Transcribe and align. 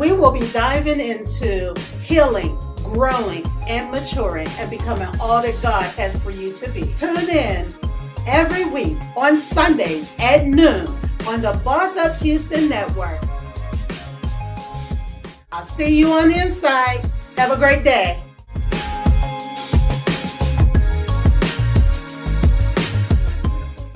We 0.00 0.12
will 0.12 0.32
be 0.32 0.50
diving 0.50 0.98
into 0.98 1.74
healing, 2.00 2.58
growing, 2.76 3.44
and 3.68 3.90
maturing 3.90 4.48
and 4.52 4.70
becoming 4.70 5.08
all 5.20 5.42
that 5.42 5.60
God 5.60 5.84
has 5.96 6.16
for 6.16 6.30
you 6.30 6.54
to 6.54 6.70
be. 6.70 6.90
Tune 6.94 7.28
in 7.28 7.74
every 8.26 8.64
week 8.64 8.96
on 9.14 9.36
Sundays 9.36 10.10
at 10.18 10.46
noon 10.46 10.86
on 11.26 11.42
the 11.42 11.52
Boss 11.62 11.98
Up 11.98 12.16
Houston 12.20 12.70
Network. 12.70 13.22
I'll 15.52 15.64
see 15.64 15.98
you 15.98 16.10
on 16.12 16.30
the 16.30 16.46
inside. 16.46 17.04
Have 17.36 17.50
a 17.50 17.58
great 17.58 17.84
day. 17.84 18.22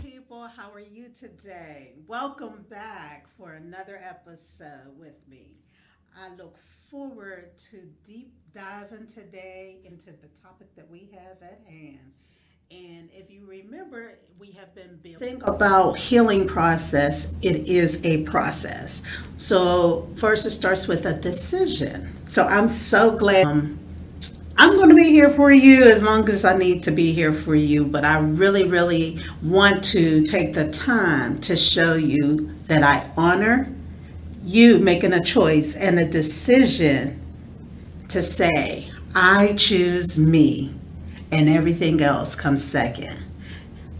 People, 0.02 0.48
how 0.48 0.70
are 0.70 0.80
you 0.80 1.08
today? 1.18 1.94
Welcome 2.06 2.66
back 2.68 3.26
for 3.38 3.54
another 3.54 3.98
episode 4.04 4.98
with 4.98 5.16
me. 5.26 5.53
I 6.16 6.34
look 6.36 6.56
forward 6.90 7.56
to 7.58 7.76
deep 8.06 8.32
diving 8.54 9.06
today 9.06 9.78
into 9.84 10.12
the 10.12 10.28
topic 10.40 10.74
that 10.76 10.88
we 10.88 11.10
have 11.12 11.42
at 11.42 11.60
hand. 11.68 12.12
And 12.70 13.10
if 13.12 13.30
you 13.30 13.44
remember, 13.46 14.18
we 14.38 14.52
have 14.52 14.74
been 14.74 14.98
building. 15.02 15.18
Think 15.18 15.46
about 15.46 15.98
healing 15.98 16.46
process. 16.46 17.34
It 17.42 17.68
is 17.68 18.04
a 18.04 18.22
process. 18.24 19.02
So 19.38 20.08
first, 20.16 20.46
it 20.46 20.50
starts 20.52 20.86
with 20.86 21.04
a 21.06 21.14
decision. 21.14 22.12
So 22.26 22.46
I'm 22.46 22.68
so 22.68 23.16
glad. 23.16 23.46
Um, 23.46 23.78
I'm 24.56 24.70
going 24.74 24.88
to 24.88 24.94
be 24.94 25.10
here 25.10 25.30
for 25.30 25.50
you 25.50 25.82
as 25.82 26.04
long 26.04 26.28
as 26.28 26.44
I 26.44 26.56
need 26.56 26.84
to 26.84 26.92
be 26.92 27.12
here 27.12 27.32
for 27.32 27.56
you, 27.56 27.84
but 27.84 28.04
I 28.04 28.20
really, 28.20 28.68
really 28.68 29.18
want 29.42 29.82
to 29.84 30.22
take 30.22 30.54
the 30.54 30.70
time 30.70 31.38
to 31.40 31.56
show 31.56 31.94
you 31.94 32.52
that 32.66 32.84
I 32.84 33.10
honor 33.16 33.73
you 34.44 34.78
making 34.78 35.14
a 35.14 35.24
choice 35.24 35.74
and 35.74 35.98
a 35.98 36.04
decision 36.06 37.18
to 38.08 38.22
say, 38.22 38.90
I 39.14 39.54
choose 39.54 40.18
me, 40.18 40.74
and 41.32 41.48
everything 41.48 42.02
else 42.02 42.34
comes 42.34 42.62
second. 42.62 43.18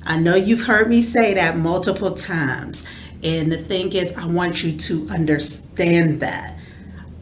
I 0.05 0.19
know 0.19 0.35
you've 0.35 0.63
heard 0.63 0.91
me 0.91 1.01
say 1.01 1.33
that 1.35 1.57
multiple 1.57 2.15
times. 2.15 2.87
And 3.23 3.51
the 3.51 3.57
thing 3.57 3.93
is, 3.93 4.13
I 4.19 4.27
want 4.27 4.63
you 4.63 4.77
to 4.77 5.09
understand 5.09 6.21
that. 6.21 6.59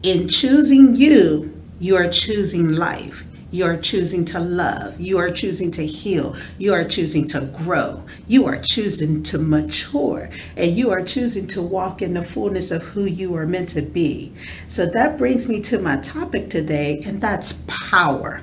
In 0.03 0.27
choosing 0.27 0.93
you, 0.93 1.53
you 1.79 1.95
are 1.95 2.09
choosing 2.09 2.75
life. 2.75 3.23
You 3.53 3.65
are 3.65 3.77
choosing 3.77 4.25
to 4.25 4.39
love. 4.39 4.99
You 4.99 5.19
are 5.19 5.29
choosing 5.29 5.69
to 5.73 5.85
heal. 5.85 6.35
You 6.57 6.73
are 6.73 6.83
choosing 6.83 7.27
to 7.27 7.41
grow. 7.41 8.03
You 8.27 8.47
are 8.47 8.57
choosing 8.57 9.21
to 9.23 9.37
mature. 9.37 10.31
And 10.57 10.75
you 10.75 10.89
are 10.89 11.03
choosing 11.03 11.45
to 11.49 11.61
walk 11.61 12.01
in 12.01 12.15
the 12.15 12.23
fullness 12.23 12.71
of 12.71 12.81
who 12.81 13.05
you 13.05 13.35
are 13.35 13.45
meant 13.45 13.69
to 13.69 13.83
be. 13.83 14.33
So 14.69 14.87
that 14.87 15.19
brings 15.19 15.47
me 15.47 15.61
to 15.61 15.77
my 15.77 15.97
topic 15.97 16.49
today, 16.49 17.03
and 17.05 17.21
that's 17.21 17.63
power. 17.67 18.41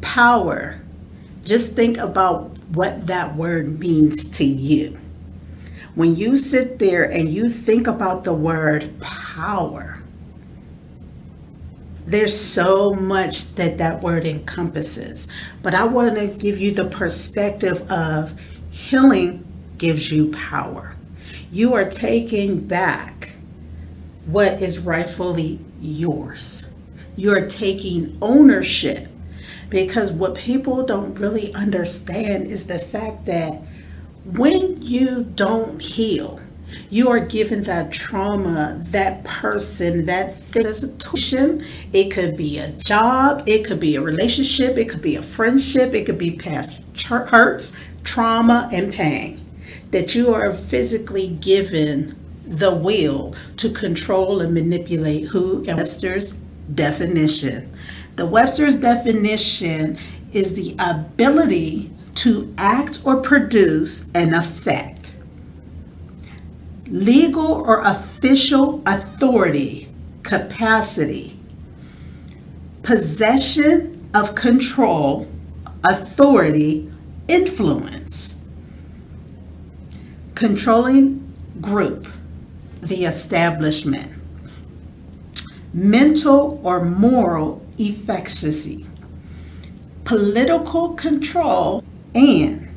Power. 0.00 0.80
Just 1.42 1.74
think 1.74 1.98
about 1.98 2.56
what 2.68 3.08
that 3.08 3.34
word 3.34 3.80
means 3.80 4.30
to 4.38 4.44
you. 4.44 4.96
When 5.96 6.14
you 6.14 6.38
sit 6.38 6.78
there 6.78 7.02
and 7.02 7.28
you 7.28 7.48
think 7.48 7.88
about 7.88 8.22
the 8.22 8.32
word 8.32 9.00
power, 9.00 9.91
there's 12.12 12.38
so 12.38 12.92
much 12.92 13.54
that 13.54 13.78
that 13.78 14.02
word 14.02 14.26
encompasses. 14.26 15.28
But 15.62 15.74
I 15.74 15.84
want 15.84 16.16
to 16.16 16.26
give 16.26 16.58
you 16.58 16.72
the 16.72 16.84
perspective 16.84 17.90
of 17.90 18.38
healing 18.70 19.44
gives 19.78 20.12
you 20.12 20.30
power. 20.32 20.94
You 21.50 21.74
are 21.74 21.88
taking 21.88 22.66
back 22.66 23.32
what 24.26 24.62
is 24.62 24.78
rightfully 24.80 25.58
yours. 25.80 26.74
You're 27.16 27.46
taking 27.46 28.16
ownership 28.22 29.08
because 29.68 30.12
what 30.12 30.34
people 30.34 30.84
don't 30.84 31.14
really 31.14 31.52
understand 31.54 32.46
is 32.46 32.66
the 32.66 32.78
fact 32.78 33.26
that 33.26 33.60
when 34.24 34.80
you 34.82 35.24
don't 35.34 35.80
heal, 35.80 36.40
you 36.90 37.08
are 37.08 37.20
given 37.20 37.62
that 37.64 37.92
trauma, 37.92 38.78
that 38.90 39.24
person, 39.24 40.06
that 40.06 40.36
situation. 40.36 41.64
It 41.92 42.10
could 42.10 42.36
be 42.36 42.58
a 42.58 42.68
job, 42.72 43.42
it 43.46 43.64
could 43.64 43.80
be 43.80 43.96
a 43.96 44.00
relationship, 44.00 44.76
it 44.76 44.88
could 44.88 45.02
be 45.02 45.16
a 45.16 45.22
friendship, 45.22 45.94
it 45.94 46.06
could 46.06 46.18
be 46.18 46.36
past 46.36 46.82
hurts, 47.08 47.76
trauma, 48.04 48.68
and 48.72 48.92
pain. 48.92 49.40
That 49.90 50.14
you 50.14 50.34
are 50.34 50.52
physically 50.52 51.28
given 51.40 52.16
the 52.46 52.74
will 52.74 53.34
to 53.58 53.70
control 53.70 54.40
and 54.40 54.52
manipulate 54.52 55.28
who 55.28 55.64
Webster's 55.66 56.32
definition. 56.74 57.72
The 58.16 58.26
Webster's 58.26 58.76
definition 58.76 59.98
is 60.32 60.54
the 60.54 60.74
ability 60.78 61.90
to 62.16 62.52
act 62.58 63.00
or 63.04 63.20
produce 63.20 64.10
an 64.14 64.34
effect 64.34 65.11
legal 66.92 67.46
or 67.46 67.80
official 67.80 68.82
authority, 68.86 69.88
capacity, 70.22 71.36
possession 72.82 74.08
of 74.14 74.34
control, 74.34 75.26
authority, 75.84 76.88
influence, 77.28 78.44
controlling 80.34 81.18
group, 81.62 82.06
the 82.82 83.04
establishment, 83.06 84.12
mental 85.72 86.60
or 86.62 86.84
moral 86.84 87.64
efficacy, 87.80 88.84
political 90.04 90.90
control, 90.90 91.82
and 92.14 92.68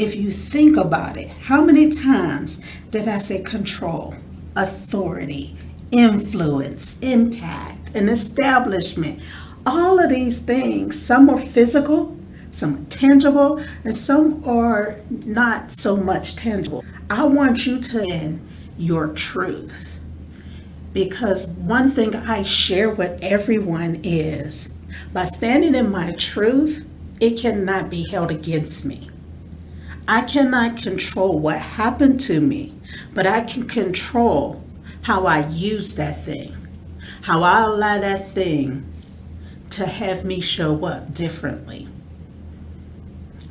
if 0.00 0.14
you 0.14 0.30
think 0.30 0.78
about 0.78 1.18
it, 1.18 1.28
how 1.28 1.62
many 1.62 1.90
times 1.90 2.64
did 2.90 3.06
I 3.06 3.18
say 3.18 3.42
control, 3.42 4.14
authority, 4.56 5.54
influence, 5.92 6.98
impact, 7.00 7.94
an 7.94 8.08
establishment? 8.08 9.22
All 9.66 10.02
of 10.02 10.08
these 10.08 10.38
things, 10.38 11.00
some 11.00 11.28
are 11.28 11.36
physical, 11.36 12.16
some 12.50 12.76
are 12.76 12.84
tangible, 12.88 13.62
and 13.84 13.94
some 13.94 14.42
are 14.48 14.96
not 15.26 15.70
so 15.70 15.98
much 15.98 16.34
tangible. 16.34 16.82
I 17.10 17.24
want 17.24 17.66
you 17.66 17.78
to 17.78 18.02
in 18.02 18.40
your 18.78 19.08
truth. 19.08 20.00
Because 20.94 21.48
one 21.48 21.90
thing 21.90 22.16
I 22.16 22.42
share 22.42 22.88
with 22.88 23.22
everyone 23.22 24.00
is 24.02 24.72
by 25.12 25.26
standing 25.26 25.74
in 25.74 25.90
my 25.90 26.12
truth, 26.12 26.88
it 27.20 27.38
cannot 27.38 27.90
be 27.90 28.08
held 28.08 28.30
against 28.30 28.86
me. 28.86 29.09
I 30.10 30.22
cannot 30.22 30.76
control 30.76 31.38
what 31.38 31.58
happened 31.58 32.18
to 32.22 32.40
me, 32.40 32.72
but 33.14 33.28
I 33.28 33.42
can 33.42 33.68
control 33.68 34.60
how 35.02 35.24
I 35.24 35.46
use 35.46 35.94
that 35.94 36.24
thing, 36.24 36.52
how 37.22 37.44
I 37.44 37.62
allow 37.62 38.00
that 38.00 38.28
thing 38.28 38.84
to 39.70 39.86
have 39.86 40.24
me 40.24 40.40
show 40.40 40.84
up 40.84 41.14
differently. 41.14 41.86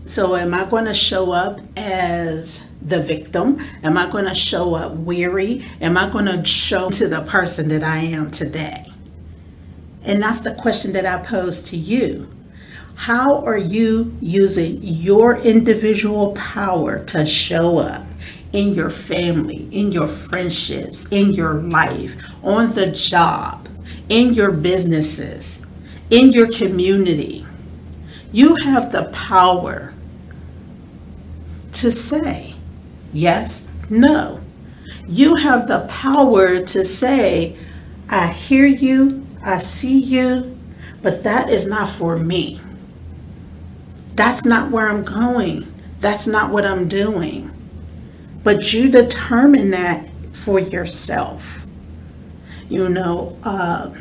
So, 0.03 0.35
am 0.35 0.53
I 0.53 0.65
going 0.65 0.83
to 0.83 0.93
show 0.93 1.31
up 1.31 1.61
as 1.77 2.69
the 2.81 3.01
victim? 3.03 3.65
Am 3.81 3.97
I 3.97 4.11
going 4.11 4.25
to 4.25 4.35
show 4.35 4.73
up 4.73 4.91
weary? 4.95 5.65
Am 5.79 5.97
I 5.97 6.09
going 6.09 6.25
to 6.25 6.43
show 6.43 6.89
to 6.89 7.07
the 7.07 7.21
person 7.21 7.69
that 7.69 7.83
I 7.83 7.99
am 7.99 8.31
today? 8.31 8.91
And 10.03 10.21
that's 10.21 10.41
the 10.41 10.55
question 10.55 10.91
that 10.91 11.05
I 11.05 11.23
pose 11.23 11.63
to 11.69 11.77
you. 11.77 12.29
How 12.99 13.45
are 13.45 13.57
you 13.57 14.13
using 14.19 14.79
your 14.81 15.37
individual 15.37 16.33
power 16.33 17.01
to 17.05 17.25
show 17.25 17.77
up 17.77 18.03
in 18.51 18.73
your 18.73 18.89
family, 18.89 19.69
in 19.71 19.93
your 19.93 20.05
friendships, 20.05 21.09
in 21.09 21.33
your 21.33 21.53
life, 21.53 22.17
on 22.43 22.73
the 22.73 22.91
job, 22.91 23.69
in 24.09 24.33
your 24.33 24.51
businesses, 24.51 25.65
in 26.09 26.33
your 26.33 26.51
community? 26.51 27.45
You 28.33 28.57
have 28.65 28.91
the 28.91 29.09
power 29.13 29.93
to 31.71 31.91
say 31.93 32.53
yes, 33.13 33.71
no. 33.89 34.41
You 35.07 35.35
have 35.35 35.69
the 35.69 35.87
power 35.87 36.59
to 36.65 36.83
say, 36.83 37.55
I 38.09 38.27
hear 38.27 38.65
you, 38.65 39.25
I 39.41 39.59
see 39.59 39.99
you, 40.01 40.57
but 41.01 41.23
that 41.23 41.49
is 41.49 41.65
not 41.65 41.87
for 41.87 42.17
me. 42.17 42.59
That's 44.19 44.43
not 44.43 44.69
where 44.69 44.89
I'm 44.89 45.05
going. 45.05 45.63
That's 46.01 46.27
not 46.27 46.51
what 46.51 46.65
I'm 46.65 46.89
doing. 46.89 47.51
But 48.43 48.73
you 48.73 48.91
determine 48.91 49.71
that 49.71 50.09
for 50.33 50.59
yourself. 50.59 51.65
You 52.67 52.89
know, 52.89 53.37
uh, 53.43 53.95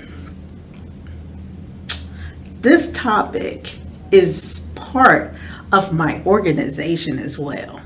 this 2.62 2.90
topic 2.90 3.78
is 4.10 4.72
part 4.74 5.34
of 5.72 5.94
my 5.94 6.20
organization 6.26 7.20
as 7.20 7.38
well. 7.38 7.77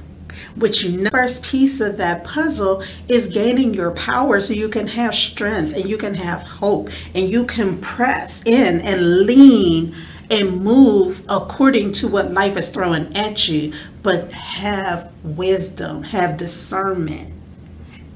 Which 0.57 0.83
you 0.83 1.03
know, 1.03 1.11
first 1.11 1.45
piece 1.45 1.81
of 1.81 1.97
that 1.97 2.25
puzzle 2.25 2.83
is 3.09 3.29
gaining 3.29 3.75
your 3.75 3.91
power 3.93 4.41
so 4.41 4.53
you 4.55 4.69
can 4.69 4.87
have 4.87 5.15
strength 5.15 5.75
and 5.75 5.89
you 5.89 5.97
can 5.97 6.15
have 6.15 6.43
hope 6.43 6.89
and 7.15 7.29
you 7.29 7.45
can 7.45 7.81
press 7.81 8.43
in 8.47 8.81
and 8.81 9.21
lean 9.21 9.95
and 10.31 10.63
move 10.63 11.23
according 11.29 11.93
to 11.93 12.09
what 12.09 12.33
life 12.33 12.57
is 12.57 12.71
throwing 12.71 13.15
at 13.17 13.49
you, 13.49 13.73
but 14.03 14.33
have 14.33 15.13
wisdom, 15.23 16.03
have 16.03 16.39
discernment, 16.39 17.33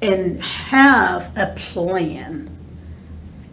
and 0.00 0.42
have 0.42 1.30
a 1.36 1.54
plan. 1.56 2.55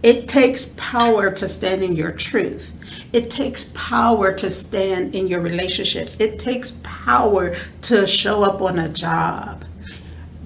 It 0.03 0.27
takes 0.27 0.75
power 0.77 1.31
to 1.31 1.47
stand 1.47 1.81
in 1.81 1.95
your 1.95 2.11
truth. 2.11 2.77
It 3.13 3.31
takes 3.31 3.71
power 3.73 4.33
to 4.33 4.49
stand 4.49 5.15
in 5.15 5.27
your 5.27 5.39
relationships. 5.39 6.19
It 6.19 6.39
takes 6.39 6.79
power 6.83 7.55
to 7.83 8.05
show 8.05 8.43
up 8.43 8.61
on 8.61 8.79
a 8.79 8.89
job. 8.89 9.63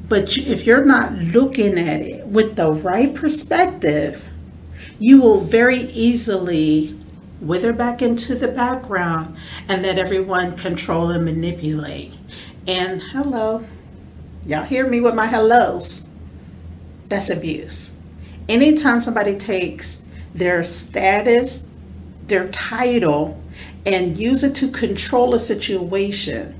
But 0.07 0.37
if 0.37 0.65
you're 0.65 0.85
not 0.85 1.13
looking 1.13 1.77
at 1.77 2.01
it 2.01 2.27
with 2.27 2.55
the 2.55 2.71
right 2.71 3.13
perspective, 3.13 4.23
you 4.99 5.21
will 5.21 5.41
very 5.41 5.79
easily 5.79 6.97
wither 7.41 7.73
back 7.73 8.01
into 8.01 8.35
the 8.35 8.47
background 8.47 9.37
and 9.67 9.81
let 9.81 9.97
everyone 9.97 10.55
control 10.55 11.09
and 11.09 11.25
manipulate. 11.25 12.13
And 12.67 13.01
hello, 13.01 13.65
y'all 14.45 14.63
hear 14.63 14.87
me 14.87 15.01
with 15.01 15.15
my 15.15 15.25
hellos? 15.25 16.09
That's 17.09 17.29
abuse. 17.29 17.96
Anytime 18.49 19.01
somebody 19.01 19.37
takes 19.37 20.03
their 20.33 20.63
status, 20.63 21.69
their 22.27 22.47
title, 22.49 23.41
and 23.85 24.17
use 24.17 24.43
it 24.43 24.55
to 24.55 24.69
control 24.69 25.33
a 25.33 25.39
situation, 25.39 26.55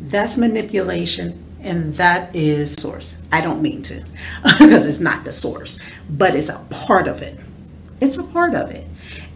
that's 0.00 0.36
manipulation 0.36 1.44
and 1.62 1.94
that 1.94 2.34
is 2.34 2.72
source. 2.72 3.22
I 3.30 3.40
don't 3.42 3.60
mean 3.60 3.82
to 3.82 4.02
because 4.58 4.86
it's 4.86 5.00
not 5.00 5.24
the 5.24 5.32
source, 5.32 5.78
but 6.08 6.34
it's 6.34 6.48
a 6.48 6.58
part 6.70 7.06
of 7.06 7.22
it. 7.22 7.38
It's 8.00 8.16
a 8.16 8.24
part 8.24 8.54
of 8.54 8.70
it. 8.70 8.86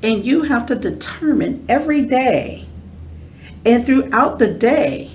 And 0.02 0.24
you 0.24 0.42
have 0.42 0.66
to 0.66 0.74
determine 0.74 1.64
every 1.68 2.02
day 2.02 2.66
and 3.66 3.84
throughout 3.84 4.38
the 4.38 4.52
day 4.52 5.10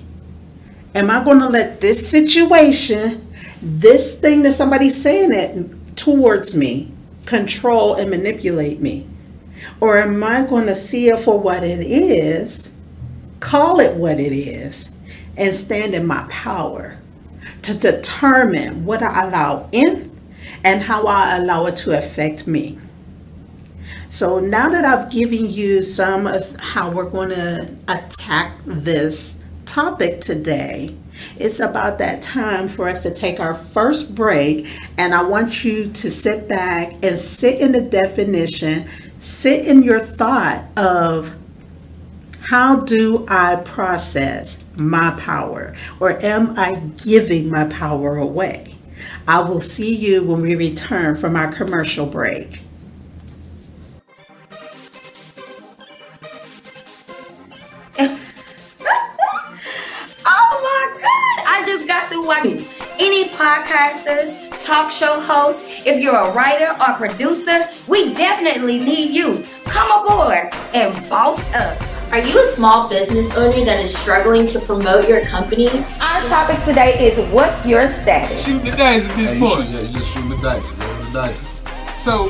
am 0.94 1.10
I 1.10 1.22
going 1.24 1.38
to 1.40 1.48
let 1.48 1.80
this 1.80 2.08
situation, 2.08 3.26
this 3.62 4.18
thing 4.20 4.42
that 4.42 4.52
somebody's 4.52 5.00
saying 5.00 5.32
it 5.32 5.79
towards 5.96 6.56
me, 6.56 6.92
control 7.26 7.94
and 7.94 8.10
manipulate 8.10 8.80
me? 8.80 9.06
Or 9.80 9.98
am 9.98 10.22
I 10.24 10.44
going 10.46 10.66
to 10.66 10.74
see 10.74 11.08
it 11.08 11.20
for 11.20 11.38
what 11.38 11.64
it 11.64 11.80
is, 11.80 12.72
call 13.40 13.80
it 13.80 13.96
what 13.96 14.18
it 14.18 14.32
is, 14.32 14.90
and 15.36 15.54
stand 15.54 15.94
in 15.94 16.06
my 16.06 16.26
power 16.30 16.98
to 17.62 17.74
determine 17.74 18.84
what 18.84 19.02
I 19.02 19.26
allow 19.26 19.68
in 19.72 20.10
and 20.64 20.82
how 20.82 21.06
I 21.06 21.36
allow 21.36 21.66
it 21.66 21.76
to 21.76 21.96
affect 21.96 22.46
me? 22.46 22.78
So 24.10 24.40
now 24.40 24.68
that 24.68 24.84
I've 24.84 25.10
given 25.10 25.48
you 25.48 25.82
some 25.82 26.26
of 26.26 26.56
how 26.58 26.90
we're 26.90 27.08
going 27.08 27.28
to 27.28 27.76
attack 27.86 28.54
this 28.66 29.40
topic 29.66 30.20
today, 30.20 30.96
it's 31.36 31.60
about 31.60 31.98
that 31.98 32.22
time 32.22 32.68
for 32.68 32.88
us 32.88 33.02
to 33.02 33.12
take 33.12 33.40
our 33.40 33.54
first 33.54 34.14
break. 34.14 34.66
And 34.98 35.14
I 35.14 35.22
want 35.22 35.64
you 35.64 35.86
to 35.86 36.10
sit 36.10 36.48
back 36.48 36.92
and 37.02 37.18
sit 37.18 37.60
in 37.60 37.72
the 37.72 37.82
definition, 37.82 38.88
sit 39.20 39.66
in 39.66 39.82
your 39.82 40.00
thought 40.00 40.64
of 40.76 41.36
how 42.50 42.80
do 42.80 43.24
I 43.28 43.56
process 43.56 44.64
my 44.76 45.14
power 45.20 45.76
or 46.00 46.20
am 46.24 46.58
I 46.58 46.80
giving 47.04 47.48
my 47.48 47.64
power 47.68 48.16
away? 48.16 48.74
I 49.28 49.40
will 49.40 49.60
see 49.60 49.94
you 49.94 50.24
when 50.24 50.42
we 50.42 50.56
return 50.56 51.16
from 51.16 51.36
our 51.36 51.52
commercial 51.52 52.06
break. 52.06 52.62
Podcasters, 63.40 64.36
talk 64.62 64.90
show 64.90 65.18
hosts, 65.18 65.62
if 65.86 66.02
you're 66.02 66.14
a 66.14 66.30
writer 66.34 66.76
or 66.78 66.92
producer, 66.94 67.66
we 67.88 68.12
definitely 68.12 68.78
need 68.78 69.14
you. 69.14 69.42
Come 69.64 69.90
aboard 69.90 70.52
and 70.74 70.92
boss 71.08 71.40
up. 71.54 71.80
Are 72.12 72.18
you 72.20 72.38
a 72.38 72.44
small 72.44 72.86
business 72.86 73.34
owner 73.34 73.64
that 73.64 73.80
is 73.80 73.96
struggling 73.96 74.46
to 74.48 74.60
promote 74.60 75.08
your 75.08 75.24
company? 75.24 75.68
Our 76.02 76.20
topic 76.28 76.62
today 76.64 76.98
is 77.00 77.32
what's 77.32 77.66
your 77.66 77.88
status? 77.88 78.44
Shoot 78.44 78.58
the 78.58 78.72
dice 78.72 79.08
at 79.08 79.16
this 79.16 79.30
Hey, 79.30 79.38
you 79.38 79.46
point. 79.46 79.66
shoot, 79.66 79.74
yeah, 79.74 79.80
you 79.80 79.98
just 79.98 80.14
shoot 80.14 80.28
the 80.28 80.36
dice, 80.42 80.78
roll 80.78 81.02
the 81.04 81.10
dice. 81.12 82.02
So, 82.04 82.28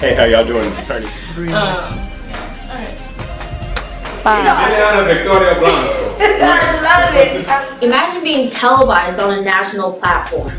Hey, 0.00 0.14
how 0.14 0.24
y'all 0.24 0.46
doing? 0.46 0.66
It's 0.66 0.78
attorneys. 0.78 1.20
Liliana 1.36 1.92
uh, 4.24 5.04
Victoria 5.04 5.54
Blanco. 5.58 6.16
I 6.18 6.80
love 6.80 7.12
it. 7.12 7.82
Imagine 7.82 8.22
being 8.22 8.48
televised 8.48 9.20
on 9.20 9.38
a 9.38 9.42
national 9.42 9.92
platform. 9.92 10.52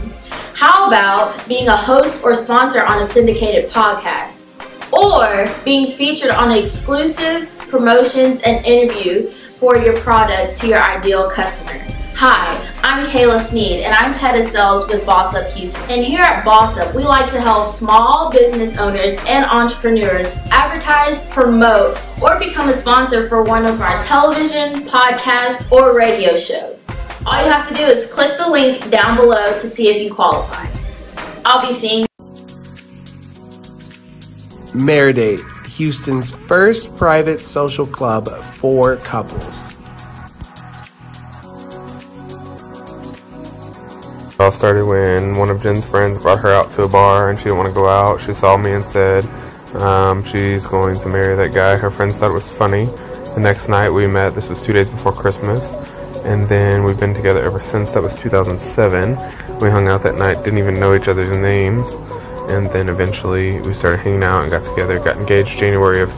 How 0.54 0.88
about 0.88 1.48
being 1.48 1.70
a 1.70 1.76
host 1.76 2.24
or 2.24 2.36
sponsor 2.36 2.86
on 2.86 3.02
a 3.02 3.06
syndicated 3.06 3.72
podcast? 3.72 4.54
Or 4.94 5.52
being 5.66 5.88
featured 5.88 6.30
on 6.30 6.52
exclusive 6.52 7.50
promotions 7.68 8.42
and 8.42 8.64
interview 8.64 9.32
for 9.32 9.76
your 9.76 9.98
product 10.02 10.60
to 10.60 10.68
your 10.68 10.84
ideal 10.84 11.32
customer? 11.32 11.91
Hi, 12.24 12.56
I'm 12.84 13.04
Kayla 13.08 13.40
Sneed 13.40 13.82
and 13.82 13.96
I'm 13.96 14.14
head 14.14 14.38
of 14.38 14.46
sales 14.46 14.88
with 14.88 15.04
Boss 15.08 15.36
Up 15.36 15.50
Houston. 15.54 15.82
And 15.90 16.06
here 16.06 16.22
at 16.22 16.46
Boss 16.46 16.78
Up, 16.78 16.94
we 16.94 17.04
like 17.04 17.32
to 17.32 17.42
help 17.42 17.64
small 17.64 18.30
business 18.30 18.78
owners 18.78 19.16
and 19.26 19.44
entrepreneurs 19.46 20.36
advertise, 20.52 21.28
promote, 21.30 22.00
or 22.22 22.38
become 22.38 22.70
a 22.70 22.76
sponsor 22.76 23.28
for 23.28 23.42
one 23.42 23.66
of 23.66 23.82
our 23.82 24.00
television, 24.02 24.88
podcast, 24.88 25.72
or 25.72 25.98
radio 25.98 26.36
shows. 26.36 26.88
All 27.26 27.44
you 27.44 27.52
have 27.52 27.68
to 27.70 27.74
do 27.74 27.82
is 27.82 28.06
click 28.14 28.38
the 28.38 28.48
link 28.48 28.92
down 28.92 29.18
below 29.18 29.54
to 29.54 29.68
see 29.68 29.88
if 29.88 30.00
you 30.04 30.14
qualify. 30.14 30.68
I'll 31.44 31.68
be 31.68 31.74
seeing 31.74 32.06
Meridate, 34.78 35.42
Houston's 35.70 36.30
first 36.30 36.96
private 36.98 37.44
social 37.44 37.88
club 37.88 38.30
for 38.54 38.98
couples. 38.98 39.76
It 44.42 44.46
all 44.46 44.52
started 44.52 44.86
when 44.86 45.36
one 45.36 45.52
of 45.52 45.62
Jen's 45.62 45.88
friends 45.88 46.18
brought 46.18 46.40
her 46.40 46.52
out 46.52 46.72
to 46.72 46.82
a 46.82 46.88
bar 46.88 47.30
and 47.30 47.38
she 47.38 47.44
didn't 47.44 47.60
want 47.60 47.70
to 47.70 47.76
go 47.76 47.88
out. 47.88 48.20
She 48.20 48.34
saw 48.34 48.58
me 48.58 48.72
and 48.72 48.84
said 48.84 49.24
um, 49.76 50.24
she's 50.24 50.66
going 50.66 50.96
to 50.98 51.10
marry 51.10 51.36
that 51.36 51.54
guy. 51.54 51.78
Her 51.78 51.92
friends 51.92 52.18
thought 52.18 52.32
it 52.32 52.34
was 52.34 52.52
funny. 52.52 52.86
The 52.86 53.40
next 53.40 53.70
night 53.70 53.92
we 53.92 54.08
met. 54.08 54.34
This 54.34 54.50
was 54.50 54.66
two 54.66 54.74
days 54.74 54.90
before 54.90 55.14
Christmas. 55.14 55.74
And 56.24 56.44
then 56.46 56.84
we've 56.84 57.00
been 57.00 57.14
together 57.14 57.44
ever 57.44 57.60
since. 57.60 57.94
That 57.94 58.02
was 58.02 58.16
2007. 58.16 59.12
We 59.60 59.70
hung 59.70 59.88
out 59.88 60.02
that 60.02 60.16
night, 60.16 60.44
didn't 60.44 60.58
even 60.58 60.74
know 60.74 60.96
each 60.96 61.08
other's 61.08 61.38
names. 61.38 61.94
And 62.52 62.66
then 62.72 62.90
eventually 62.90 63.62
we 63.62 63.76
started 63.76 64.00
hanging 64.00 64.24
out 64.24 64.42
and 64.42 64.50
got 64.50 64.66
together, 64.66 64.98
got 64.98 65.18
engaged 65.18 65.60
January 65.60 66.02
of 66.02 66.10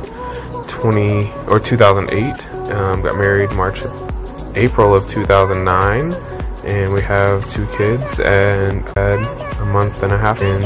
20 0.69 1.29
or 1.49 1.59
2008. 1.59 2.71
Um, 2.71 3.01
got 3.01 3.17
married 3.17 3.51
March 3.51 3.81
of 3.81 4.55
April 4.57 4.95
of 4.95 5.09
2009 5.09 6.32
and 6.65 6.93
we 6.93 7.01
have 7.01 7.49
two 7.51 7.67
kids 7.77 8.19
and 8.19 8.87
had 8.95 9.25
a 9.57 9.65
month 9.65 10.03
and 10.03 10.13
a 10.13 10.17
half. 10.17 10.41
And 10.41 10.63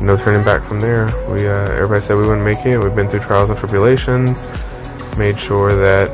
no 0.00 0.16
turning 0.16 0.44
back 0.44 0.62
from 0.62 0.78
there 0.78 1.06
we 1.30 1.48
uh, 1.48 1.72
everybody 1.72 2.02
said 2.02 2.16
we 2.16 2.26
wouldn't 2.26 2.44
make 2.44 2.64
it. 2.66 2.78
We've 2.78 2.94
been 2.94 3.08
through 3.08 3.20
trials 3.20 3.50
and 3.50 3.58
tribulations 3.58 4.42
made 5.16 5.38
sure 5.38 5.74
that 5.74 6.10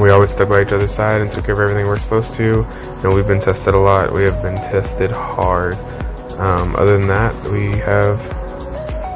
we 0.00 0.10
always 0.10 0.30
stuck 0.30 0.48
by 0.48 0.62
each 0.62 0.72
other's 0.72 0.92
side 0.92 1.22
and 1.22 1.30
took 1.30 1.46
care 1.46 1.54
of 1.54 1.60
everything 1.60 1.86
we're 1.86 1.98
supposed 1.98 2.34
to. 2.34 2.64
And 3.02 3.14
we've 3.14 3.26
been 3.26 3.40
tested 3.40 3.74
a 3.74 3.78
lot. 3.78 4.12
We 4.12 4.24
have 4.24 4.42
been 4.42 4.56
tested 4.56 5.10
hard. 5.10 5.74
Um, 6.38 6.76
other 6.76 6.98
than 6.98 7.08
that 7.08 7.48
we 7.48 7.78
have 7.78 8.20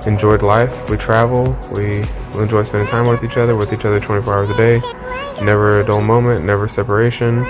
enjoyed 0.07 0.43
life. 0.43 0.89
We 0.89 0.97
travel. 0.97 1.59
We 1.73 2.05
enjoy 2.41 2.65
spending 2.65 2.89
time 2.89 3.07
with 3.07 3.23
each 3.23 3.37
other 3.37 3.57
with 3.57 3.73
each 3.73 3.85
other 3.85 4.01
24 4.01 4.35
hours 4.35 4.51
a 4.51 4.57
day. 4.57 4.81
Never 5.43 5.81
a 5.81 5.85
dull 5.85 6.01
moment 6.01 6.45
never 6.45 6.69
separation 6.69 7.45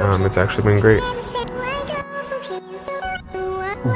um, 0.00 0.24
it's 0.26 0.36
actually 0.38 0.64
been 0.64 0.80
great. 0.80 1.02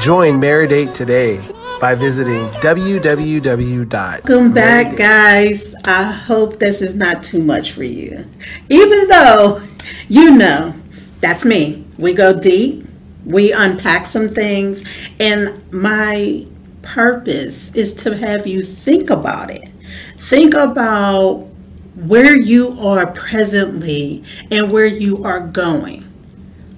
Join 0.00 0.40
Meridate 0.40 0.94
today 0.94 1.40
by 1.80 1.94
visiting 1.94 2.46
www. 2.61 3.90
Welcome 3.92 4.54
back, 4.54 4.96
guys. 4.96 5.75
I 5.84 6.04
hope 6.12 6.58
this 6.58 6.82
is 6.82 6.94
not 6.94 7.23
too 7.23 7.42
much 7.42 7.73
for 7.73 7.84
you. 7.84 8.26
Even 8.70 9.08
though 9.08 9.62
you 10.08 10.37
know 10.37 10.75
that's 11.20 11.44
me. 11.44 11.84
We 11.99 12.14
go 12.14 12.38
deep, 12.38 12.87
We 13.25 13.52
unpack 13.52 14.06
some 14.06 14.28
things, 14.28 14.84
and 15.20 15.61
my 15.73 16.46
purpose 16.82 17.75
is 17.75 17.94
to 17.94 18.16
have 18.16 18.46
you 18.46 18.62
think 18.62 19.11
about 19.11 19.50
it. 19.50 19.70
Think 20.18 20.54
about 20.54 21.46
where 21.95 22.35
you 22.37 22.79
are 22.81 23.07
presently 23.07 24.25
and 24.51 24.73
where 24.73 24.87
you 24.87 25.23
are 25.25 25.47
going, 25.47 26.05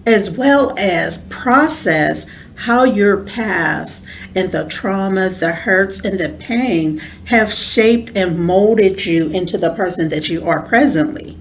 as 0.07 0.31
well 0.31 0.75
as 0.79 1.25
process 1.29 2.27
how 2.57 2.85
your 2.85 3.19
past 3.19 4.05
and 4.35 4.51
the 4.51 4.67
trauma, 4.67 5.29
the 5.29 5.53
hurts, 5.53 6.05
and 6.05 6.19
the 6.19 6.31
pain 6.31 6.99
have 7.27 7.53
shaped 7.53 8.17
and 8.17 8.39
molded 8.39 9.05
you 9.05 9.29
into 9.31 9.59
the 9.59 9.75
person 9.75 10.09
that 10.09 10.29
you 10.29 10.47
are 10.49 10.63
presently. 10.63 11.37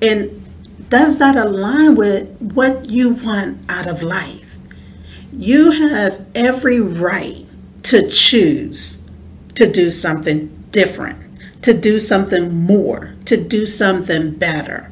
And 0.00 0.40
does 0.88 1.18
that 1.18 1.36
align 1.36 1.96
with 1.96 2.28
what 2.40 2.88
you 2.88 3.14
want 3.14 3.58
out 3.68 3.86
of 3.86 4.02
life? 4.02 4.56
You 5.32 5.70
have 5.70 6.24
every 6.34 6.80
right 6.80 7.44
to 7.84 8.08
choose 8.10 9.02
to 9.54 9.70
do 9.70 9.90
something 9.90 10.48
different, 10.70 11.18
to 11.64 11.72
do 11.72 11.98
something 11.98 12.54
more, 12.54 13.14
to 13.24 13.42
do 13.42 13.64
something 13.64 14.32
better. 14.32 14.90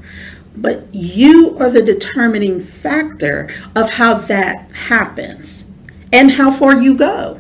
But 0.57 0.87
you 0.93 1.55
are 1.59 1.69
the 1.69 1.83
determining 1.83 2.61
factor 2.61 3.51
of 3.77 3.91
how 3.91 4.15
that 4.15 4.71
happens 4.71 5.67
and 6.15 6.31
how 6.31 6.51
far 6.51 6.81
you 6.81 6.97
go 6.97 7.39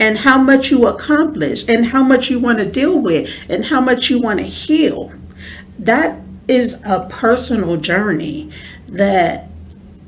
and 0.00 0.18
how 0.18 0.42
much 0.42 0.72
you 0.72 0.88
accomplish 0.88 1.68
and 1.68 1.86
how 1.86 2.02
much 2.02 2.28
you 2.28 2.40
want 2.40 2.58
to 2.58 2.68
deal 2.68 2.98
with 2.98 3.30
and 3.48 3.64
how 3.64 3.80
much 3.80 4.10
you 4.10 4.20
want 4.20 4.40
to 4.40 4.44
heal. 4.44 5.12
That 5.78 6.18
is 6.48 6.82
a 6.84 7.06
personal 7.08 7.76
journey 7.76 8.50
that 8.88 9.48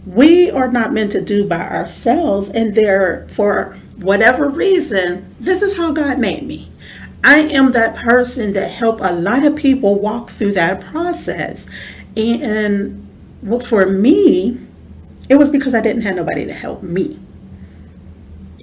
we 0.05 0.51
are 0.51 0.71
not 0.71 0.93
meant 0.93 1.13
to 1.13 1.25
do 1.25 1.47
by 1.47 1.61
ourselves 1.61 2.51
and 2.51 2.75
there 2.75 3.27
for 3.29 3.77
whatever 3.97 4.49
reason 4.49 5.35
this 5.39 5.63
is 5.63 5.77
how 5.77 5.93
god 5.93 6.19
made 6.19 6.43
me 6.43 6.69
i 7.25 7.39
am 7.39 7.73
that 7.73 7.97
person 7.97 8.53
that 8.53 8.71
help 8.71 9.01
a 9.01 9.13
lot 9.13 9.45
of 9.45 9.57
people 9.57 9.99
walk 10.01 10.31
through 10.31 10.53
that 10.53 10.81
process 10.81 11.69
and 12.17 13.01
for 13.63 13.87
me 13.87 14.61
it 15.29 15.37
was 15.37 15.51
because 15.51 15.75
i 15.75 15.81
didn't 15.81 16.03
have 16.03 16.17
nobody 16.17 16.47
to 16.47 16.53
help 16.53 16.83
me 16.83 17.19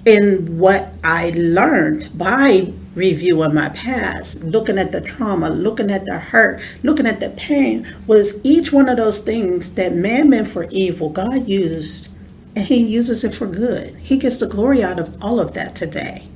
in 0.06 0.58
what 0.58 0.90
i 1.04 1.32
learned 1.36 2.10
by 2.16 2.72
reviewing 2.96 3.54
my 3.54 3.70
past, 3.70 4.44
looking 4.44 4.78
at 4.78 4.92
the 4.92 5.00
trauma, 5.00 5.50
looking 5.50 5.90
at 5.90 6.04
the 6.06 6.20
hurt, 6.20 6.62
looking 6.84 7.08
at 7.08 7.20
the 7.22 7.30
pain, 7.30 7.88
was 8.06 8.44
each 8.44 8.74
one 8.74 8.90
of 8.90 8.98
those 8.98 9.20
things 9.20 9.76
that 9.76 9.94
man 9.96 10.30
meant 10.30 10.48
for 10.48 10.68
evil, 10.72 11.10
God 11.10 11.48
used, 11.48 12.10
and 12.56 12.66
He 12.66 12.84
uses 12.84 13.24
it 13.24 13.34
for 13.34 13.48
good. 13.48 13.96
He 13.96 14.18
gets 14.18 14.38
the 14.38 14.48
glory 14.48 14.84
out 14.84 15.00
of 15.00 15.16
all 15.24 15.40
of 15.40 15.54
that 15.54 15.76
today. 15.76 16.28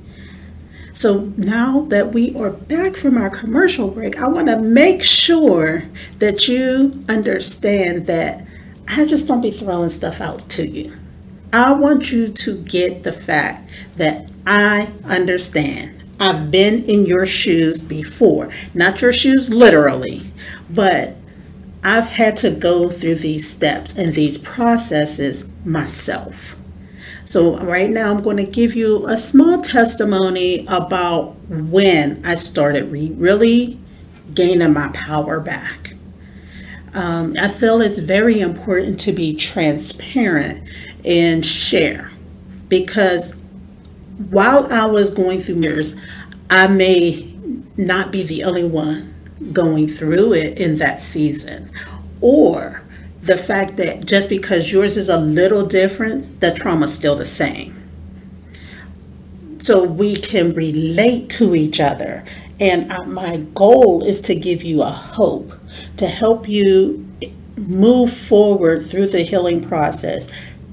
So 0.96 1.30
now 1.36 1.82
that 1.90 2.14
we 2.14 2.34
are 2.36 2.48
back 2.48 2.96
from 2.96 3.18
our 3.18 3.28
commercial 3.28 3.88
break, 3.88 4.18
I 4.18 4.28
want 4.28 4.46
to 4.46 4.58
make 4.58 5.02
sure 5.02 5.82
that 6.20 6.48
you 6.48 6.90
understand 7.06 8.06
that 8.06 8.46
I 8.88 9.04
just 9.04 9.28
don't 9.28 9.42
be 9.42 9.50
throwing 9.50 9.90
stuff 9.90 10.22
out 10.22 10.48
to 10.48 10.66
you. 10.66 10.96
I 11.52 11.74
want 11.74 12.12
you 12.12 12.28
to 12.28 12.62
get 12.62 13.02
the 13.02 13.12
fact 13.12 13.70
that 13.98 14.30
I 14.46 14.90
understand 15.04 16.02
I've 16.18 16.50
been 16.50 16.84
in 16.84 17.04
your 17.04 17.26
shoes 17.26 17.78
before. 17.78 18.48
Not 18.72 19.02
your 19.02 19.12
shoes 19.12 19.52
literally, 19.52 20.30
but 20.70 21.14
I've 21.84 22.06
had 22.06 22.38
to 22.38 22.50
go 22.50 22.88
through 22.88 23.16
these 23.16 23.46
steps 23.46 23.98
and 23.98 24.14
these 24.14 24.38
processes 24.38 25.52
myself. 25.62 26.55
So, 27.26 27.58
right 27.58 27.90
now, 27.90 28.12
I'm 28.14 28.22
going 28.22 28.36
to 28.36 28.46
give 28.46 28.76
you 28.76 29.04
a 29.08 29.16
small 29.16 29.60
testimony 29.60 30.64
about 30.68 31.34
when 31.48 32.24
I 32.24 32.36
started 32.36 32.90
re- 32.92 33.12
really 33.16 33.80
gaining 34.32 34.72
my 34.72 34.90
power 34.94 35.40
back. 35.40 35.94
Um, 36.94 37.34
I 37.38 37.48
feel 37.48 37.82
it's 37.82 37.98
very 37.98 38.38
important 38.40 39.00
to 39.00 39.12
be 39.12 39.34
transparent 39.34 40.68
and 41.04 41.44
share 41.44 42.12
because 42.68 43.34
while 44.30 44.72
I 44.72 44.86
was 44.86 45.10
going 45.10 45.40
through 45.40 45.56
mirrors, 45.56 46.00
I 46.48 46.68
may 46.68 47.34
not 47.76 48.12
be 48.12 48.22
the 48.22 48.44
only 48.44 48.68
one 48.68 49.12
going 49.52 49.88
through 49.88 50.34
it 50.34 50.58
in 50.58 50.76
that 50.76 51.00
season. 51.00 51.70
Or 52.20 52.82
the 53.26 53.36
fact 53.36 53.76
that 53.76 54.06
just 54.06 54.30
because 54.30 54.72
yours 54.72 54.96
is 54.96 55.08
a 55.08 55.18
little 55.18 55.66
different, 55.66 56.40
the 56.40 56.52
trauma's 56.52 56.94
still 56.94 57.16
the 57.16 57.24
same. 57.24 57.74
So 59.58 59.82
we 59.82 60.16
can 60.16 60.52
relate 60.54 61.28
to 61.30 61.54
each 61.54 61.80
other. 61.80 62.24
And 62.60 62.90
uh, 62.90 63.04
my 63.04 63.38
goal 63.54 64.04
is 64.04 64.20
to 64.22 64.34
give 64.34 64.62
you 64.62 64.82
a 64.82 64.90
hope, 64.90 65.52
to 65.96 66.06
help 66.06 66.48
you 66.48 67.06
move 67.56 68.12
forward 68.12 68.84
through 68.84 69.08
the 69.08 69.22
healing 69.22 69.66
process, 69.66 70.30